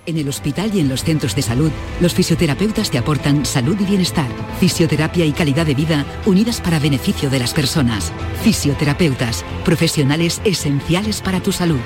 [0.08, 3.86] En el hospital y en los centros de salud, los fisioterapeutas te aportan salud y
[3.86, 4.28] bienestar,
[4.60, 8.12] fisioterapia y calidad de vida unidas para beneficio de las personas.
[8.42, 11.80] Fisioterapeutas, profesionales esenciales para tu salud.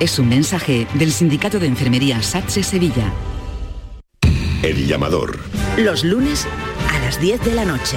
[0.00, 3.12] Es un mensaje del Sindicato de Enfermería SATSE Sevilla.
[4.64, 5.38] El llamador.
[5.78, 6.48] Los lunes
[6.92, 7.96] a las 10 de la noche.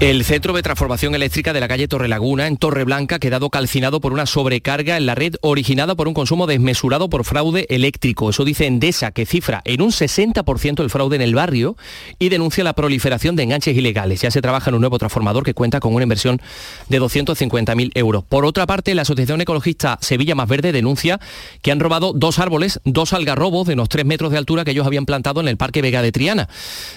[0.00, 4.12] El centro de transformación eléctrica de la calle Torrelaguna, en Torreblanca, ha quedado calcinado por
[4.12, 8.30] una sobrecarga en la red originada por un consumo desmesurado por fraude eléctrico.
[8.30, 11.76] Eso dice Endesa, que cifra en un 60% el fraude en el barrio
[12.20, 14.22] y denuncia la proliferación de enganches ilegales.
[14.22, 16.40] Ya se trabaja en un nuevo transformador que cuenta con una inversión
[16.88, 18.22] de 250.000 euros.
[18.22, 21.18] Por otra parte, la Asociación Ecologista Sevilla Más Verde denuncia
[21.60, 24.86] que han robado dos árboles, dos algarrobos de unos 3 metros de altura que ellos
[24.86, 26.48] habían plantado en el Parque Vega de Triana.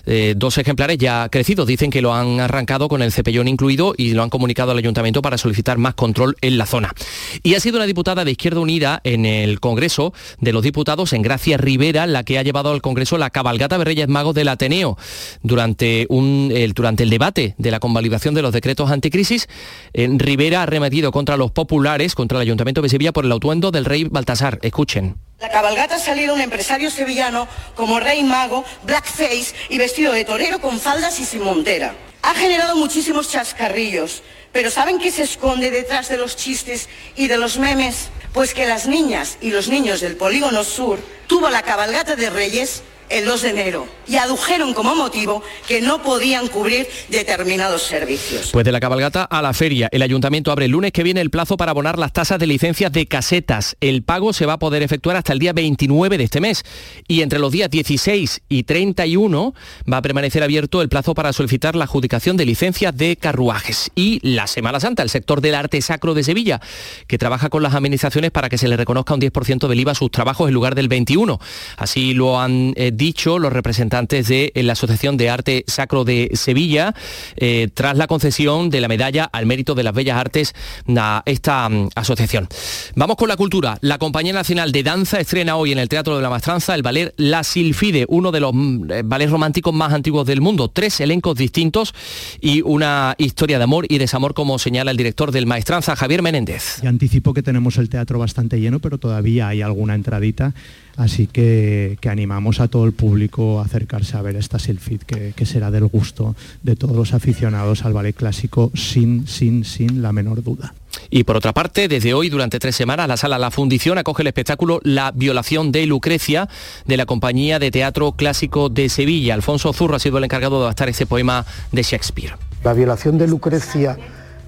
[0.06, 1.66] Eh, dos ejemplares ya crecidos.
[1.66, 5.22] Dicen que lo han arrancado con el cepellón incluido y lo han comunicado al ayuntamiento
[5.22, 6.94] para solicitar más control en la zona.
[7.42, 11.22] Y ha sido una diputada de Izquierda Unida en el Congreso de los Diputados, en
[11.22, 14.98] Gracia Rivera, la que ha llevado al Congreso la cabalgata de Reyes Magos del Ateneo.
[15.42, 19.48] Durante, el, durante el debate de la convalidación de los decretos anticrisis,
[19.94, 23.72] en Rivera ha remetido contra los populares, contra el Ayuntamiento de Sevilla por el autuendo
[23.72, 24.60] del rey Baltasar.
[24.64, 25.16] Escuchen.
[25.42, 31.20] La cabalgata salieron empresarios sevillanos como Rey Mago, Blackface y vestido de torero con faldas
[31.20, 31.96] y sin montera.
[32.22, 34.22] Ha generado muchísimos chascarrillos,
[34.52, 38.10] pero ¿saben qué se esconde detrás de los chistes y de los memes?
[38.34, 42.84] Pues que las niñas y los niños del Polígono Sur tuvo la cabalgata de Reyes
[43.12, 48.50] el 2 de enero y adujeron como motivo que no podían cubrir determinados servicios.
[48.52, 51.30] Pues de la cabalgata a la feria, el ayuntamiento abre el lunes que viene el
[51.30, 53.78] plazo para abonar las tasas de licencias de casetas.
[53.80, 56.64] El pago se va a poder efectuar hasta el día 29 de este mes
[57.08, 59.54] y entre los días 16 y 31
[59.92, 63.92] va a permanecer abierto el plazo para solicitar la adjudicación de licencias de carruajes.
[63.96, 66.62] Y la Semana Santa, el sector del arte sacro de Sevilla,
[67.08, 69.96] que trabaja con las administraciones para que se le reconozca un 10% del IVA a
[69.96, 71.40] sus trabajos en lugar del 21.
[71.78, 76.94] Así lo han eh, dicho los representantes de la Asociación de Arte Sacro de Sevilla
[77.36, 80.54] eh, tras la concesión de la medalla al mérito de las bellas artes
[80.96, 82.48] a esta mm, asociación.
[82.96, 83.80] Vamos con la cultura.
[83.82, 87.12] La Compañía Nacional de Danza estrena hoy en el Teatro de la Mastranza el ballet
[87.18, 90.68] La Silfide, uno de los mm, eh, ballets románticos más antiguos del mundo.
[90.68, 91.96] Tres elencos distintos
[92.40, 96.84] y una historia de amor y desamor como señala el director del Maestranza, Javier Menéndez.
[96.86, 100.54] Anticipo que tenemos el teatro bastante lleno, pero todavía hay alguna entradita
[100.98, 105.46] Así que, animamos a todo el público a acercarse a ver esta Silfid, que, que,
[105.46, 110.44] será del gusto de todos los aficionados al ballet clásico sin, sin, sin la menor
[110.44, 110.74] duda.
[111.10, 114.28] Y por otra parte, desde hoy, durante tres semanas, la sala La Fundición acoge el
[114.28, 116.50] espectáculo La violación de Lucrecia
[116.86, 119.34] de la compañía de teatro clásico de Sevilla.
[119.34, 122.36] Alfonso Zurro ha sido el encargado de adaptar ese poema de Shakespeare.
[122.64, 123.98] La violación de Lucrecia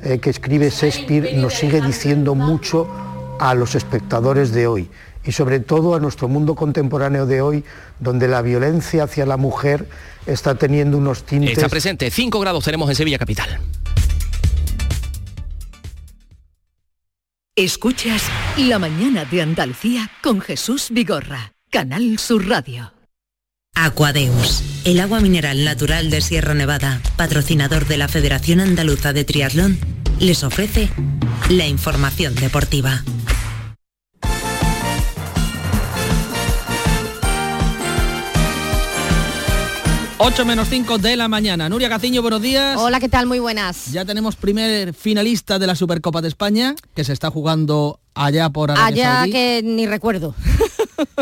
[0.03, 2.87] eh, que escribe Shakespeare nos sigue diciendo mucho
[3.39, 4.89] a los espectadores de hoy
[5.25, 7.63] y sobre todo a nuestro mundo contemporáneo de hoy,
[7.99, 9.87] donde la violencia hacia la mujer
[10.25, 11.57] está teniendo unos tintes...
[11.57, 13.59] Está presente, 5 grados tenemos en Sevilla Capital.
[17.55, 18.23] Escuchas
[18.57, 22.93] La Mañana de Andalucía con Jesús Vigorra, Canal Sur Radio.
[23.75, 29.77] Aquadeus, el agua mineral natural de Sierra Nevada, patrocinador de la Federación Andaluza de Triatlón,
[30.19, 30.89] les ofrece
[31.49, 33.03] la información deportiva.
[40.17, 41.67] 8 menos 5 de la mañana.
[41.69, 42.77] Nuria Caciño, buenos días.
[42.79, 43.25] Hola, ¿qué tal?
[43.25, 43.91] Muy buenas.
[43.91, 48.71] Ya tenemos primer finalista de la Supercopa de España, que se está jugando allá por
[48.71, 50.35] Arabia Allá que ni recuerdo.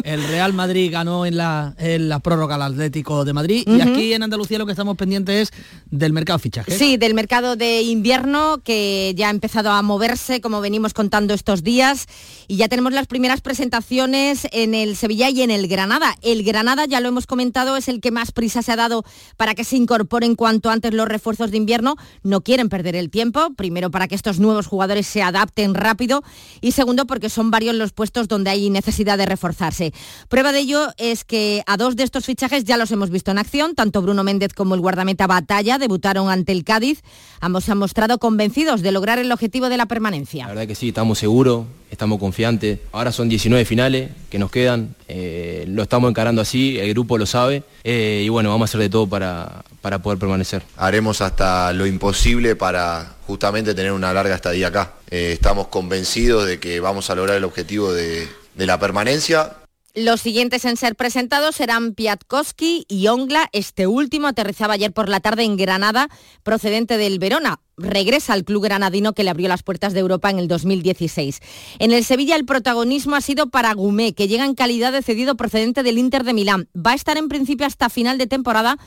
[0.03, 4.13] El Real Madrid ganó en la, en la prórroga al Atlético de Madrid y aquí
[4.13, 6.77] en Andalucía lo que estamos pendientes es del mercado fichaje.
[6.77, 11.63] Sí, del mercado de invierno que ya ha empezado a moverse como venimos contando estos
[11.63, 12.07] días
[12.47, 16.15] y ya tenemos las primeras presentaciones en el Sevilla y en el Granada.
[16.21, 19.03] El Granada, ya lo hemos comentado, es el que más prisa se ha dado
[19.37, 21.95] para que se incorporen cuanto antes los refuerzos de invierno.
[22.23, 26.23] No quieren perder el tiempo, primero para que estos nuevos jugadores se adapten rápido
[26.61, 29.25] y segundo porque son varios los puestos donde hay necesidad de
[29.61, 29.93] reforzarse.
[30.29, 33.37] Prueba de ello es que a dos de estos fichajes ya los hemos visto en
[33.37, 37.01] acción, tanto Bruno Méndez como el guardameta Batalla debutaron ante el Cádiz.
[37.39, 40.45] Ambos se han mostrado convencidos de lograr el objetivo de la permanencia.
[40.45, 42.79] La verdad que sí, estamos seguros, estamos confiantes.
[42.91, 47.25] Ahora son 19 finales que nos quedan, eh, lo estamos encarando así, el grupo lo
[47.25, 50.63] sabe eh, y bueno, vamos a hacer de todo para, para poder permanecer.
[50.77, 54.93] Haremos hasta lo imposible para justamente tener una larga estadía acá.
[55.09, 59.57] Eh, estamos convencidos de que vamos a lograr el objetivo de, de la permanencia.
[59.93, 63.49] Los siguientes en ser presentados serán Piatkowski y Ongla.
[63.51, 66.07] Este último aterrizaba ayer por la tarde en Granada,
[66.43, 67.59] procedente del Verona.
[67.75, 71.41] Regresa al club granadino que le abrió las puertas de Europa en el 2016.
[71.79, 75.35] En el Sevilla el protagonismo ha sido para Gumé, que llega en calidad de cedido
[75.35, 76.69] procedente del Inter de Milán.
[76.73, 78.77] Va a estar en principio hasta final de temporada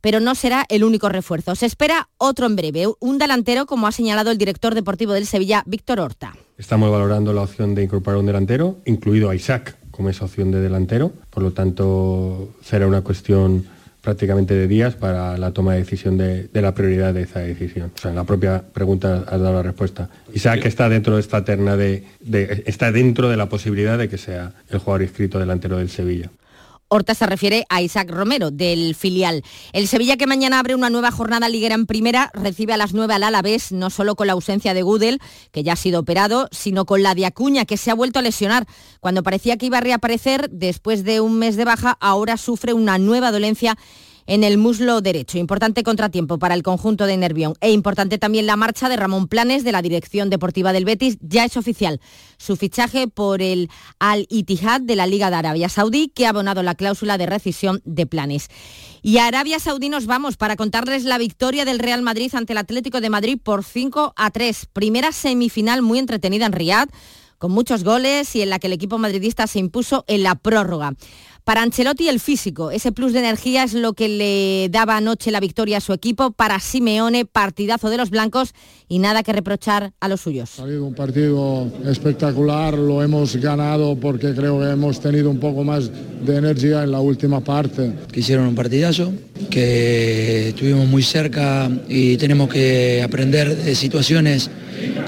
[0.00, 1.54] pero no será el único refuerzo.
[1.54, 5.62] Se espera otro en breve, un delantero, como ha señalado el director deportivo del Sevilla,
[5.64, 6.34] Víctor Horta.
[6.58, 10.60] Estamos valorando la opción de incorporar un delantero, incluido a Isaac como esa opción de
[10.60, 13.66] delantero, por lo tanto será una cuestión
[14.00, 17.92] prácticamente de días para la toma de decisión de, la prioridad de esa decisión.
[17.94, 20.10] O sea, en la propia pregunta has dado la respuesta.
[20.34, 22.04] Isaac está dentro de esta terna de,
[22.66, 26.30] está dentro de la posibilidad de que sea el jugador inscrito delantero del Sevilla.
[26.94, 29.42] Horta se refiere a Isaac Romero, del filial.
[29.72, 33.14] El Sevilla que mañana abre una nueva jornada liguera en primera, recibe a las 9
[33.14, 35.18] al Alavés, no solo con la ausencia de Gudel,
[35.52, 38.22] que ya ha sido operado, sino con la de Acuña, que se ha vuelto a
[38.22, 38.66] lesionar.
[39.00, 42.98] Cuando parecía que iba a reaparecer, después de un mes de baja, ahora sufre una
[42.98, 43.78] nueva dolencia
[44.26, 45.38] en el muslo derecho.
[45.38, 47.54] Importante contratiempo para el conjunto de Nervión.
[47.60, 51.18] E importante también la marcha de Ramón Planes de la Dirección Deportiva del Betis.
[51.20, 52.00] Ya es oficial
[52.38, 56.62] su fichaje por el Al Ittihad de la Liga de Arabia Saudí, que ha abonado
[56.62, 58.48] la cláusula de rescisión de Planes.
[59.02, 62.58] Y a Arabia Saudí nos vamos para contarles la victoria del Real Madrid ante el
[62.58, 64.66] Atlético de Madrid por 5 a 3.
[64.72, 66.88] Primera semifinal muy entretenida en Riyadh
[67.42, 70.92] con muchos goles y en la que el equipo madridista se impuso en la prórroga.
[71.44, 75.40] Para Ancelotti el físico, ese plus de energía es lo que le daba anoche la
[75.40, 76.30] victoria a su equipo.
[76.30, 78.54] Para Simeone, partidazo de los blancos
[78.88, 80.60] y nada que reprochar a los suyos.
[80.60, 85.64] Ha sido un partido espectacular, lo hemos ganado porque creo que hemos tenido un poco
[85.64, 85.90] más
[86.24, 87.92] de energía en la última parte.
[88.12, 89.12] Que hicieron un partidazo,
[89.50, 94.48] que estuvimos muy cerca y tenemos que aprender de situaciones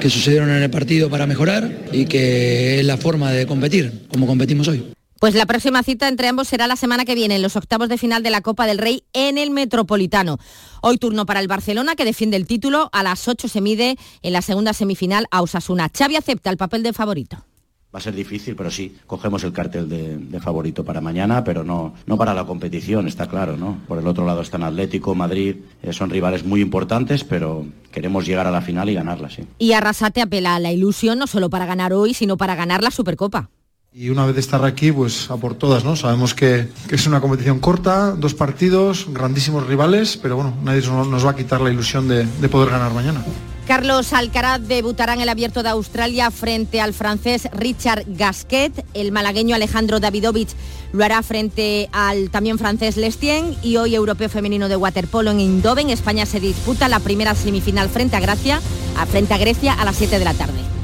[0.01, 4.27] que sucedieron en el partido para mejorar y que es la forma de competir, como
[4.27, 4.94] competimos hoy.
[5.21, 7.99] Pues la próxima cita entre ambos será la semana que viene, en los octavos de
[7.99, 10.39] final de la Copa del Rey en el Metropolitano.
[10.83, 12.91] Hoy turno para el Barcelona, que defiende el título.
[12.93, 15.91] A las 8 se mide en la segunda semifinal a Osasuna.
[15.97, 17.39] Xavi acepta el papel de favorito.
[17.95, 21.95] Va a ser difícil, pero sí, cogemos el cartel de, favorito para mañana, pero no,
[22.07, 23.79] no para la competición, está claro, ¿no?
[23.87, 28.49] Por el otro lado están Atlético, Madrid, eh, son rivales muy importantes, pero queremos llegar
[28.49, 29.45] a la final y ganarla, sí.
[29.61, 32.91] Y Arrasate apela a la ilusión no solo para ganar hoy, sino para ganar la
[32.91, 33.49] Supercopa.
[33.97, 35.95] Y una vez de estar aquí, pues a por todas, ¿no?
[35.95, 41.31] Sabemos que, es una competición corta, dos partidos, grandísimos rivales, pero bueno, nadie nos va
[41.31, 43.25] a quitar la ilusión de, de poder ganar mañana.
[43.69, 48.85] Carlos Alcaraz debutará en el Abierto de Australia frente al francés Richard Gasquet.
[48.95, 50.51] El malagueño Alejandro Davidovich
[50.93, 55.91] lo hará frente al también francés Lestien y hoy europeo femenino de waterpolo en Indoven.
[55.91, 58.61] España se disputa la primera semifinal frente a Grecia,
[59.09, 60.84] frente a Grecia a las 7 de la tarde.